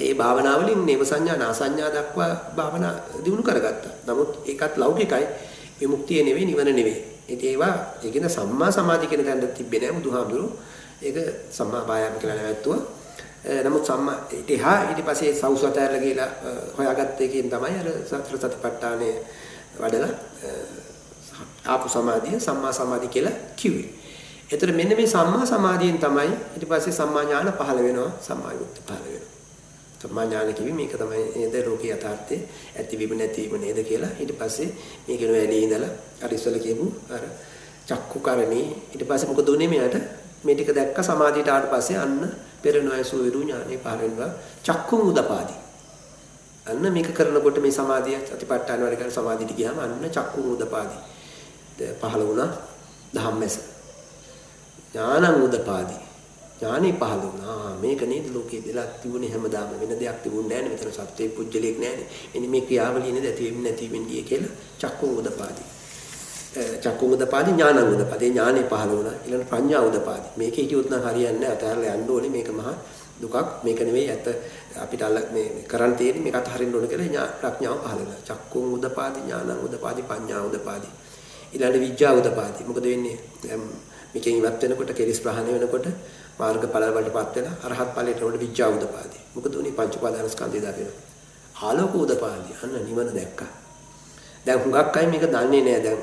[0.02, 2.94] ඒ භාවනාවලින් නේව සංඥා නාසඤ්ඤා දක්වා භාවනා
[3.26, 3.94] දිනු කරගත්තා.
[4.08, 5.26] නමුත් ඒකත් ලෞකිකයි.
[5.80, 7.00] විමුක්තිය නෙවෙයි නිවන නෙවෙයි.
[7.28, 10.52] ඉතින් ඒවා ඒකින සම්මා සමාධිය කියන තැනට තිබ්බේ නෑ බුදුහාමුදුරුවෝ.
[11.02, 11.18] ඒක
[11.52, 12.82] සම්මා වායාම කියලා නැවැත්තුවා.
[13.64, 16.30] නමුත් සම්මා ඊට එහා ඊට පස්සේ සෞසතයල ගිහලා
[16.78, 19.10] හොයාගත්ත එකෙන් තමයි අර සතර සතිපට්ඨානය
[19.80, 20.14] වඩලා
[21.66, 23.90] ආපු සමාධිය සම්මා සමාධිය කියලා කිව්වේ.
[24.52, 29.06] එතකොට මෙන්න මේ සම්මා සමාධියෙන් තමයි ඊට පස්සේ සම්මා ඥාන පහළ වෙනවා සම්මා යුක්ත පහළ
[29.06, 29.41] වෙනවා.
[30.02, 32.38] සම්මා ඥාන කිවි මේක තමයි නේද ලෝකේ යථාර්ථය.
[32.78, 34.12] ඇතිවීම නැතිවීම නේද කියලා.
[34.20, 34.70] ඊට පස්සේ
[35.08, 35.92] මේක නෝ ඇලී ඉඳලා
[36.24, 37.24] අර ඉස්සල කියපු අර
[37.88, 39.98] චක්කු කරණී ඊට පස්සේ මොකද උනේ මෙයාට?
[40.44, 42.20] මේ ටික දැක්ක සමාධියට ආවට පස්සේ අන්න
[42.64, 44.32] පෙර නොයසු විරු ඥානෙ පහළ වෙනවා.
[44.64, 45.56] චක්කු මුදපාදි.
[46.66, 50.98] අන්න මේක කරනකොට මේ සමාධිය අතිපට්ඨාන වල කරන සමාධියට ගියාම අන්න චක්කු මුදපාදි.
[52.02, 52.50] පහළ වුණා.
[53.14, 53.56] ධම්මස.
[54.94, 56.11] ඥාන මුදපාදි.
[56.62, 57.76] ඥානෙ පහළ වුණා.
[57.82, 60.78] මේක නේද ලෝකේ වෙලා තිබුණේ හැමදාම වෙන දෙයක් තිබුණේ නැහැ නේ.
[60.86, 62.08] මෙතන සත්‍යයේ පුජ්‍යලයක් නැහැ නේ.
[62.36, 65.64] එනි මේ ක්‍රියාවලිය නේද ඇති වෙන්නේ නැති වෙන්නේ කියලා චක්කු උදපාදි.
[66.84, 69.18] චක්කු උදපාදි ඥාන උදපාදි ඥානෙ පහළ වුණා.
[69.26, 70.28] ඊළඟ ප්‍රඥා උදපාදි.
[70.38, 71.56] මේක හිටියොත් නම් හරියන්නේ නැහැ.
[71.58, 72.32] අතහැරලා යන්න ඕනේ.
[72.38, 72.76] මේක මහා
[73.22, 73.36] දුකක්.
[73.66, 74.28] මේක නෙවෙයි ඇත්ත
[74.84, 78.26] අපිට අල්ල මේ කරන් තියෙන්නේ මේක අතහරින්න ඕනේ කියලා ප්‍රඥාව පහළ වෙනවා.
[78.30, 80.90] චක්කු උදපාදි ඥාන උදපාදි පඤ්ඤා උදපාදි.
[81.54, 82.64] ඊළඟ විඥා උදපාදි.
[82.68, 83.18] මොකද වෙන්නේ?
[84.14, 85.88] මේකෙන් ඉවත් වෙනකොට කෙලිස් ප්‍රහාණය වෙනකොට
[86.40, 89.24] මාර්ගඵල වලටපත් වෙන අරහත් ඵලයට උඩ විඥා උදපාදී.
[89.36, 91.00] මොකද උනි පංච උපාදාන ස්කන්ධය දකිනවා.
[91.62, 92.56] ආලෝක උදපාදී.
[92.64, 93.52] අන්න නිවන දැක්කා.
[94.46, 95.82] දැන් හුඟක් අය මේක දන්නේ නැහැ.
[95.82, 96.00] දැන්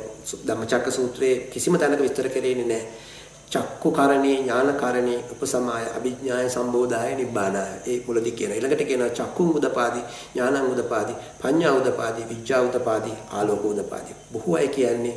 [0.47, 3.07] ධම්මචක්ක සූත්‍රයේ කිසිම තැනක විස්තර කෙරෙන්නේ නැහැ.
[3.51, 10.01] චක්කු කරණේ ඥාන කරණේ උපසමාය අභිඥාය සම්බෝධාය නිබ්බානාය ඒ මුලදී කියන ඊළඟට කියනවා චක්කු උදපාදි
[10.35, 15.15] ඥානං උදපාදි පඤ්ඤා උදපාදි විඥා උදපාදි ආලෝක උදපාදි බොහෝ අය කියන්නේ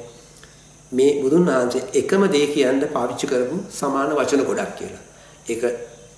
[0.92, 5.04] මේ බුදුන් වහන්සේ එකම දේ කියන්න පාවිච්චි කරපු සමාන වචන ගොඩක් කියලා.
[5.48, 5.64] ඒක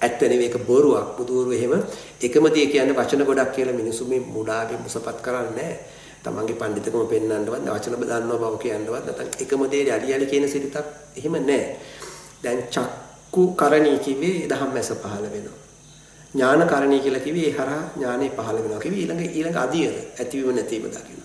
[0.01, 1.07] ඇත්ත නෙවෙයි ඒක බොරුවක්.
[1.17, 1.73] බුදුවරු එහෙම
[2.21, 5.77] එකම දේ කියන්නේ වචන ගොඩක් කියලා මිනිසු මේ මුඩාගේ මුසපත් කරන්නේ නැහැ.
[6.23, 11.35] තමන්ගේ පඬිතුකම පෙන්වන්නවත් වචන දන්නව බව කියන්නවත් නැත්නම් එකම දේ යලි යලි කියන සිරිතක් එහෙම
[11.41, 11.77] නැහැ.
[12.43, 15.59] දැන් චක්කු කරණී කිව්වේ දහම්මැස පහළ වෙනවා.
[16.33, 18.79] ඥාන කරණී කියලා කිව්වේ ඒ හරහා ඥානෙ පහළ වෙනවා.
[18.79, 21.21] කිව්වේ ඊළඟ ඊළඟ අධියර ඇතිවීම නැතිවීම දකින්න.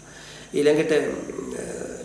[0.53, 0.93] ඊළඟට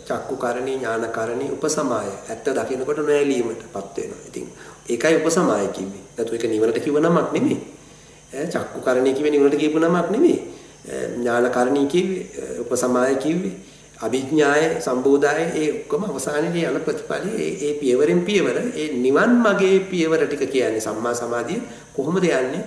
[0.03, 4.21] චක්කු කරණී ඥාන කරණී උපසමාය ඇත්ත දකින්නකොට නොඇලීමටපත් වෙනවා.
[4.27, 4.47] ඉතින්
[4.89, 6.03] ඒකයි උපසමාය කිව්වේ.
[6.17, 7.59] නැතු ඒක නිවනට කිව්ව නමක් නෙමෙයි.
[8.47, 10.39] චක්කු කරණී කිව්වේ නිවනට කියපු නමක් නෙමෙයි.
[11.13, 13.55] ඥාන කරණී කිව්වේ උපසමාය කිව්වේ
[13.99, 20.25] අභිඥාය සම්බෝධාය ඒ ඔක්කොම අවසානයේදී යන ප්‍රතිපලයේ ඒ ඒ පියවරෙන් පියවර ඒ නිවන් මගේ පියවර
[20.25, 21.61] ටික කියන්නේ සම්මා සමාධිය
[21.95, 22.63] කොහොමද යන්නේ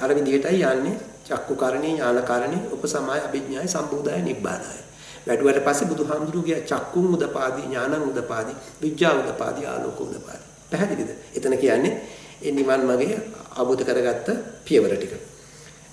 [0.00, 0.94] අර විදිහටයි යන්නේ
[1.24, 4.80] චක්කු කරණී ඥාන කරණී උපසමාය අභිඥාය සම්බෝධාය නිබ්බානාය
[5.26, 11.94] වැඩුවට පස්සේ බුදුහාමුදුරුවෝ කිය චක්කුන් උදපාදී ඥානං උදපාදී විඥා උදපාදී ආලෝක උදපාදී පැහැදිලිද එතන කියන්නේ
[12.42, 13.20] ඒ නිවන් මගේ
[13.56, 14.28] අවබෝධ කරගත්ත
[14.64, 15.14] පියවර ටික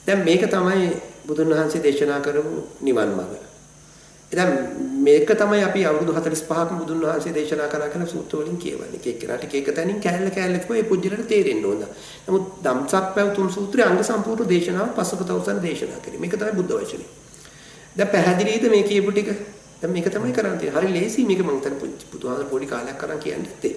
[0.06, 0.90] දැන් මේක තමයි
[1.26, 3.36] බුදුන් වහන්සේ දේශනා කරපු නිවන් මඟ.
[4.32, 4.50] ඉතින්
[5.00, 8.98] මේක තමයි අපි අවුරුදු 45ක් බුදුන් වහන්සේ දේශනා කරා කියලා සූත්‍ර වලින් කියවන්නේ.
[8.98, 11.86] එක එක්කනට එක එක තැනින් කෑල්ල කෑල්ල කිව්ව ඒ පුජ්‍යලට තේරෙන්න ඕන.
[12.28, 16.20] නමුත් ධම්සක් පැවතුම් සූත්‍රයේ අංග සම්පූර්ණ දේශනාව පසුපතවසන දේශනා කරේ.
[16.20, 17.10] මේක තමයි බුද්ධ වචනේ.
[18.00, 19.30] දැන් පැහැදිලිද මේ කියපු ටික?
[19.82, 20.82] දැන් මේක තමයි කරන්න තියෙන්නේ.
[20.82, 23.74] හරි ලේසි මේක මම හිතන්නේ බුදුහාමර පොඩි කාලයක් කරන් කියන්නේ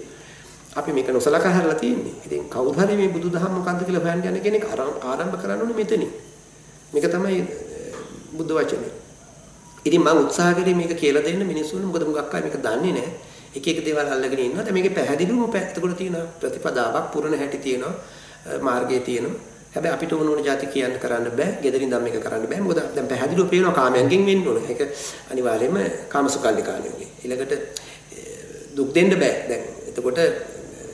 [0.75, 2.13] අපි මේක නොසලකා හැරලා තියෙන්නේ.
[2.25, 4.65] ඉතින් කවුරු හරි මේ බුදුදහම මොකද්ද කියලා හොයන්න යන කෙනෙක්
[5.03, 6.11] ආරම්භ කරන්න ඕනේ මෙතනින්.
[6.93, 7.43] මේක තමයි
[8.33, 8.91] බුද්ධ වචනේ.
[9.85, 13.13] ඉතින් මම උත්සාහ කරේ මේක කියලා දෙන්න මිනිස්සුන්ට මොකද මුගක් අය මේක දන්නේ නැහැ.
[13.55, 14.65] එක එක දේවල් අල්ලගෙන ඉන්නවා.
[14.65, 17.93] දැන් මේකේ පැහැදිලිවම පැත්තකට තියෙන ප්‍රතිපදාවක් පුරණ හැටි තියෙනවා.
[18.61, 19.52] මාර්ගයේ තියෙනවා.
[19.73, 21.57] හැබැයි අපිට ඕන ඕන જાති කියන්න කරන්න බෑ.
[21.63, 22.61] gederin ධම් මේක කරන්න බෑ.
[22.61, 24.61] මොකද දැන් පැහැදිලිව පේනවා කාමයන්ගෙන් වෙන්න ඕන.
[24.69, 24.81] ඒක
[25.31, 25.77] අනිවාර්යයෙන්ම
[26.09, 27.09] කාමසුකල්ලිකාණියෝගේ.
[27.23, 27.53] ඊළඟට
[28.75, 29.33] දුක් දෙන්න බෑ.
[29.49, 30.19] දැන් එතකොට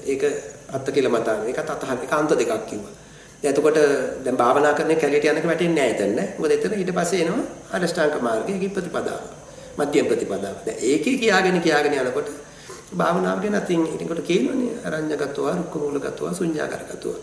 [0.06, 0.24] ඒක
[0.70, 1.46] අත්ත කියලා මතාන.
[1.48, 2.00] ඒකත් අතහරින.
[2.04, 2.94] ඒක අන්ත දෙකක් කිව්වා.
[3.44, 3.80] එතකොට
[4.24, 6.28] දැන් භාවනා කරන කැලියට යනක වැටෙන්නේ නැහැ එතන නේ.
[6.38, 9.22] මොකද එතන ඊට පස්සේ එනවා අරෂ්ඨාංග මාර්ගයේ ප්‍රතිපදාව.
[9.78, 10.56] මධ්‍යම ප්‍රතිපදාව.
[10.66, 12.30] දැන් ඒකේ කියාගෙන කියාගෙන යනකොට
[12.94, 17.14] භාවනාව ගැන අතින් ඊටකොට කියනවනේ අරඤ්‍යගතව, රුක්කමූලගතව, ශුඤ්ඤාකරගතව.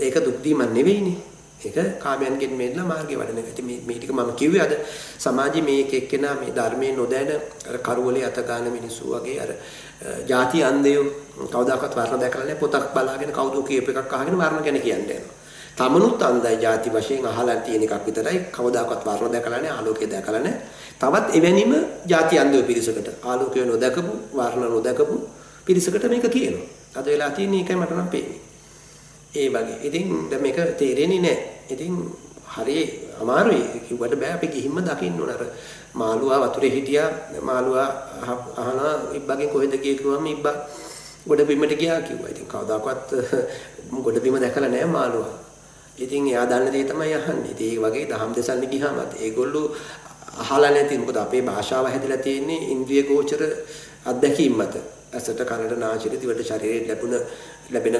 [0.00, 1.34] ඒක දුක් දීමක් නෙවෙයිනේ.
[1.62, 3.48] ඒක කාමයන්ගෙන් මෙන්නලා මාර්ගය වඩන එක.
[3.52, 4.72] ඉතින් මේ මේ ටික මම කිව්වේ අද
[5.18, 7.30] සමාජයේ මේ එක එක්කෙනා මේ ධර්මයේ නොදැන
[7.68, 9.50] අර කරවලේ අත ගන්න මිනිස්සු වගේ අර
[10.26, 11.04] ಜಾති අන්දයෝ
[11.46, 15.34] කවදාකවත් වර්ණ දැකලා නැහැ පොතක් බලාගෙන කවුදෝ කියප එකක් අහගෙන වර්ණ ගැන කියන්නේ යනවා.
[15.76, 20.60] තමනුත් අන්දයි ಜಾති වශයෙන් අහලා තියෙන එකක් විතරයි කවදාකවත් වර්ණ දැකලා නැහැ ආලෝකය දැකලා නැහැ.
[21.00, 21.72] තවත් එවැනිම
[22.06, 25.14] ಜಾති අන්දයෝ පිරිසකට ආලෝකය නොදකපු වර්ණ නොදකපු
[25.66, 26.66] පිරිසකට මේක කියනවා.
[26.96, 28.43] අද වෙලා තියෙන එකයි මට නම් පේන්නේ.
[29.34, 31.36] ඒ වගේ ඉතින් දැන් මේක තේරෙන්නේ නැහැ
[31.70, 31.94] ඉතින්
[32.48, 32.78] හරි
[33.20, 35.42] අමාරුයි කිව්වට බෑ අපි ගිහින්ම දකින්න ඕන අර
[35.94, 37.10] මාළුවා වතුරේ හිටියා
[37.42, 37.88] මාළුවා
[38.58, 40.56] අහනවා ඉබ්බගෙන් කොහෙද ගියේ කිව්වම ඉබ්බා
[41.26, 42.28] ගොඩ බිමට ගියා කිව්වා.
[42.28, 43.10] ඉතින් කවදාකවත්
[44.04, 45.34] ගොඩ බිම දැකලා නැහැ මාළුවා.
[45.98, 47.50] ඉතින් එයා දන්න දේ තමයි අහන්නේ.
[47.50, 49.66] ඉතින් ඒ වගේ දහම් දෙසන්න ගියාම ඒගොල්ලෝ
[50.38, 53.42] අහලා නැති මොකද අපේ භාෂාව හැදිලා තියෙන්නේ ඉන්ද්‍රිය ගෝචර
[54.04, 54.74] අත්දැකීම් මත.
[55.12, 57.14] ඇසට කනට නාසයට දිවට ශරීරයට ලැබුණ
[57.70, 57.96] ලැබෙන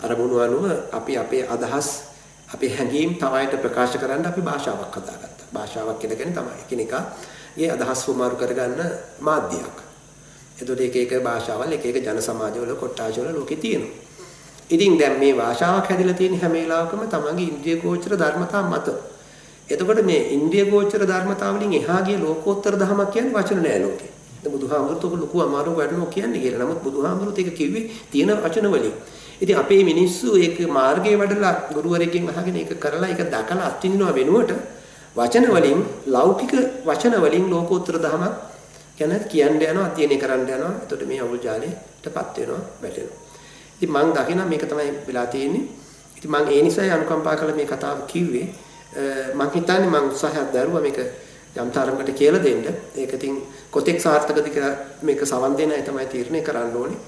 [0.00, 1.88] අරමුණු අනුව අපි අපේ අදහස්
[2.48, 5.46] අපේ හැඟීම් තවයට ප්‍රකාශ කරන්න අපි භාෂාවක් හදාගත්තා.
[5.52, 8.80] භාෂාවක් කියලා කියන්නේ තමයි එකිනෙකාගේ අදහස් වමාරු කරගන්න
[9.20, 9.76] මාධ්‍යයක්.
[10.56, 13.94] එතකොට එක එක භාෂාවල් එක එක ජන සමාජවල කොට්ටාශවල ලෝකේ තියෙනවා.
[14.70, 18.88] ඉතින් දැන් මේ භාෂාවක් හැදිලා තියෙන හැම වෙලාවකම තමන්ගේ ඉන්ද්‍රිය ගෝචර ධර්මතා මත.
[19.68, 24.10] එතකොට මේ ඉන්ද්‍රිය ගෝචර ධර්මතා වලින් එහා ගිය ලෝකෝත්තර ධමයක් කියන්නේ වචන නෑ ලෝකේ.
[24.40, 26.64] දැන් බුදුහාමුදුරුවෝ තොක ලොකු අමාරු වැඩනෝ කියන්නේ කියලා.
[26.64, 28.94] නමුත් බුදුහාමුදුරුවෝ ඒක කිව්වේ තියෙන වචන වලින්.
[29.40, 34.52] ඉතින් අපේ මිනිස්සු ඒක මාර්ගයේ වඩලා ගුරුවරයෙක්ගෙන් අහගෙන ඒක කරලා ඒක දැකලා අත්විඳිනවා වෙනුවට
[35.16, 36.52] වචන වලින් ලෞකික
[36.84, 38.34] වචන වලින් ලෝකෝත්තර ධමයක්
[38.98, 40.72] ගැන කියන්න යනවා අධ්‍යයනය කරන්න යනවා.
[40.82, 43.16] එතකොට මේ අවුල් ජාලයටපත් වෙනවා, වැටෙනවා.
[43.76, 45.64] ඉතින් මම දකිනවා මේක තමයි වෙලා තියෙන්නේ.
[46.16, 48.46] ඉතින් මම ඒ නිසායි අනුකම්පා කළ මේ කතාව කිව්වේ.
[49.34, 50.98] මම හිතන්නේ මම උත්සාහයක් දරුවා මේක
[51.56, 52.66] යම් තරමකට කියලා දෙන්න.
[52.96, 53.34] ඒක ඉතින්
[53.70, 56.98] කොතෙක් සාර්ථකද කියලා මේක සවන් දෙන අය තමයි තීරණය කරන්න ඕනේ.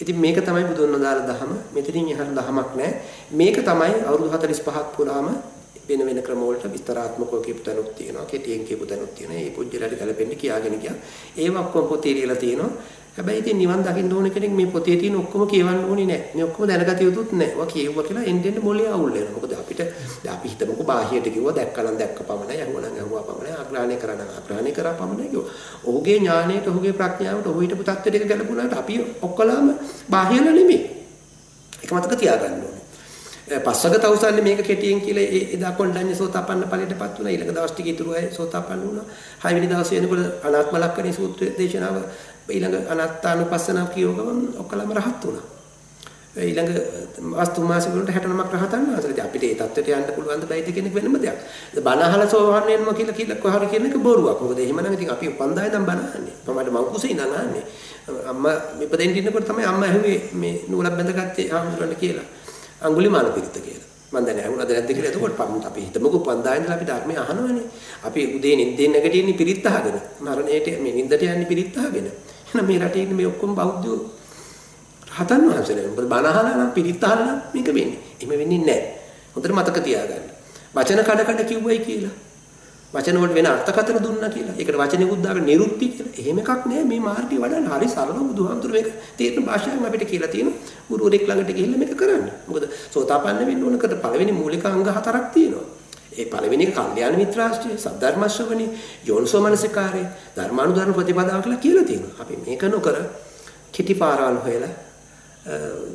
[0.00, 1.52] ඉතින් මේක තමයි බුදුන් වදාළ දහම.
[1.74, 3.00] මෙතනින් එහාට දහමක් නැහැ.
[3.30, 5.28] මේක තමයි අවුරුදු 45ක් පුරාම
[5.88, 8.24] වෙන වෙන ක්‍රම වලට විස්තරාත්මකව කියපු තැනුත් තියෙනවා.
[8.24, 9.40] කෙටියෙන් කියපු තැනුත් තියෙනවා.
[9.40, 10.96] මේ පුජ්‍යලට ගැලපෙන්නේ කියාගෙන ගියා.
[11.36, 12.70] ඒව ඔක්කොම පොතේ ලියලා තියෙනවා.
[13.16, 16.30] හැබැයි ඉතින් නිවන් දකින්න ඕන කෙනෙක් මේ පොතේ තියෙන ඔක්කොම කියවන්න ඕනේ නැහැ.
[16.34, 17.54] මේ ඔක්කොම දැනගත යුතුත් නැහැ.
[17.54, 19.34] ඔවා කියවුවා කියලා එන්න එන්න මොලේ අවුල් වෙනවා.
[19.34, 24.26] මොකද අපිට දැන් අපි හිතමුකෝ බාහියට කිව්වා දැක්කනම් දැක්ක පමණයි, අහුවනම් අහුවා පමණයි, අග්‍රහණය කරා
[24.38, 25.54] අග්‍රහණය කරා පමණයි කිව්වා.
[25.84, 29.72] ඔහුගේ ඥාණයට, ඔහුගේ ප්‍රඥාවට, ඔහු හිටපු தත්ත්වයට එක ගැලපුණාට අපි ඔක්කොලාම
[30.08, 30.80] බාහිර නෙමෙයි.
[31.82, 32.80] ඒක මතක තියාගන්න ඕනේ.
[33.58, 38.12] පස්වග තවුසන්නේ මේක කෙටියෙන් කියලා ඒ එදා කොණ්ඩඤ්ඤ සෝතාපන්න ඵලයටපත් වුණා ඊළඟ දවස් ටික ඉතුරු
[38.12, 39.06] අය සෝතාපන්න වුණා
[39.44, 41.96] හයවෙනි දවසේ එනකොට අනාත්ම ලක්ෂණේ සූත්‍ර දේශනාව
[42.48, 45.46] ඊළඟ අනාත්තානුපස්සනාව කියව ගමන් ඔක්කොලම රහත් වුණා.
[46.36, 46.70] ඊළඟ
[47.18, 49.26] වස්තු මාසික වලට 69ක් රහතන් වහන්සේලා.
[49.26, 51.38] අපිට ඒ தත්ත්වයට යන්න පුළුවන් ද බැයිද කියන එක වෙනම දෙයක්.
[51.74, 54.40] බණ අහලා සෝවන් වෙනවා කියලා කියලා කොහොර කියන එක බොරුවක්.
[54.40, 56.36] මොකද එහෙමනම් ඉතින් අපි උපන්දාය නම් බණ අහන්නේ.
[56.46, 57.64] මමට මං කුසේ ඉඳන් අහන්නේ.
[58.30, 62.26] අම්මා මෙපදෙන් ඉන්නකොට තමයි අම්මා ඇහුවේ මේ නූලක් බැඳගත්තේ ආමුරන්න කියලා.
[62.86, 63.89] අඟුලිමාල පිරිත කියලා.
[64.12, 65.12] මම දැන් ඇහුණාද නැද්ද කියලා.
[65.12, 67.66] එතකොට පම් අපි හිතමුකෝ උපන්දාය ඉඳලා අපි ධර්මය අහනවනේ.
[68.06, 69.98] අපි උදේ නිින්දෙන් නැගිටින්නේ පිරිත් අහගෙන.
[70.20, 72.06] මරණයට මේ නිින්දට යන්නේ පිරිත් අහගෙන.
[72.46, 73.98] එහෙනම් මේ රටේ ඉන්න මේ ඔක්කොම බෞද්ධයෝ
[75.10, 75.90] රහතන් වහන්සේලා.
[75.90, 77.98] මොකද බණ අහලා නම් පිරිත් අහලා නම් මේක වෙන්නේ.
[78.20, 78.80] එහෙම වෙන්නේ නැහැ.
[79.34, 80.26] හොඳට මතක තියාගන්න.
[80.74, 82.14] වචන කඩ කඩ කිව්වයි කියලා.
[82.92, 84.54] වචන වලට වෙන අර්ථකථන දුන්නා කියලා.
[84.54, 86.14] ඒකට වචනෙකුත් දාගෙන නිරුක්ති කියලා.
[86.18, 87.68] එහෙම එකක් නෑ මේ මාර්ගය වඩන්න.
[87.68, 90.58] හරි සරල බුදුහාමුදුරු මේක තේරෙන භාෂාවෙන් අපිට කියලා තියෙනවා.
[90.90, 92.26] ගුරුවරයෙක් ළඟට ගිහිල්ලා මේක කරන්න.
[92.48, 95.66] මොකද සෝතාපන්න වෙන්න ඕනකට පළවෙනි මූලික අංග හතරක් තියෙනවා.
[96.12, 98.66] ඒ පළවෙනි එක කල්යාණ මිත්‍රාශ්‍රය, සද්ධර්ම ශ්‍රවණි,
[99.06, 100.04] යෝනිසෝ මනසිකාරය,
[100.36, 102.14] ධර්මානුධර්ම ප්‍රතිපදාව කියලා කියලා තියෙනවා.
[102.20, 102.96] අපි මේක නොකර
[103.72, 104.89] කිටි පාරවල් හොයලා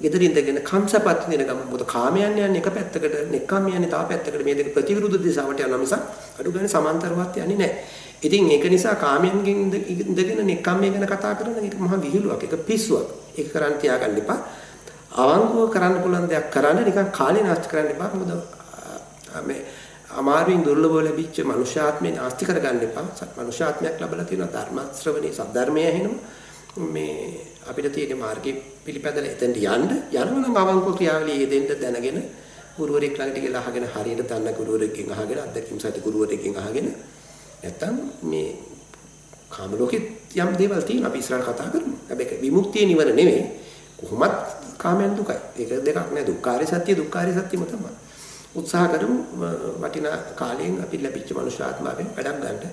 [0.02, 4.56] ගෙදරින් ඉඳගෙන කම්සපත් වෙන ගම මොකද කාමයන් යන්නේ එක පැත්තකට නෙක්ඛම් යන්නේ තව පැත්තකට මේ
[4.56, 6.02] දෙක ප්‍රතිවිරුද්ධ දිශාවට යනවා මිසක්
[6.39, 7.78] අඩු ගන්න සමාන්තරවත් යන්නේ නැහැ.
[8.22, 12.41] ඉතින් ඒක නිසා කාමයන්ගෙන් ඉඳගෙන නෙක්ඛම් ගැන කතා කරන එක මහා විහිළුවක්.
[12.43, 13.08] ඒක පිස්සුවක්.
[13.38, 14.39] ඒක කරන් තියාගන්න එපා.
[15.14, 18.10] අවංකව කරන්න පුළුවන් දෙයක් කරන්න නිකන් කාලේ නාස්ති කරන්න එපා.
[18.14, 18.32] මොකද
[19.46, 19.62] මේ
[20.12, 23.06] අමාරුවෙන් දුර්ලභව ලැබිච්ච මනුෂ්‍යාත්මේ නාස්ති කරගන්න එපා.
[23.38, 26.20] මනුෂ්‍යාත්මයක් ලැබලා තියෙනවා ධර්ම ශ්‍රවණේ සද්ධර්මය ඇහෙනවා.
[26.93, 32.20] මේ අපිට තියෙන මාර්ගේ පිළිපැදලා එතෙන්ට යන්න යනවා නම් අවංකව ක්‍රියාවලිය යෙදෙන්න දැනගෙන
[32.78, 36.88] ගුරුවරයෙක් ළඟට ගිහලා අහගෙන හරියට දන්න ගුරුවරයෙක්ගෙන් අහගෙන අත්දැකීම් සහිත ගුරුවරයෙක්ගෙන් අහගෙන
[37.64, 38.48] නැත්තම් මේ
[39.50, 40.06] කාම ලෝකෙත්
[40.36, 41.96] යම් දේවල් තියෙනවා අපි ඉස්සරහ කතා කරමු.
[42.10, 43.44] හැබැයි විමුක්තිය නිවන නෙවෙයි
[44.00, 44.36] කොහොමත්
[44.78, 45.38] කාමයන් දුකයි.
[45.58, 47.92] ඒක දෙකක් නෑ දුක්ඛාරය සත්‍ය දුක්ඛාරය සත්‍යම තමයි.
[48.56, 49.18] උත්සාහ කරමු
[49.82, 52.66] වටිනා කාලයෙන් අපි ලැබිච්ච මනුෂ්‍ය ආත්මාවෙන් වැඩක් ගන්නට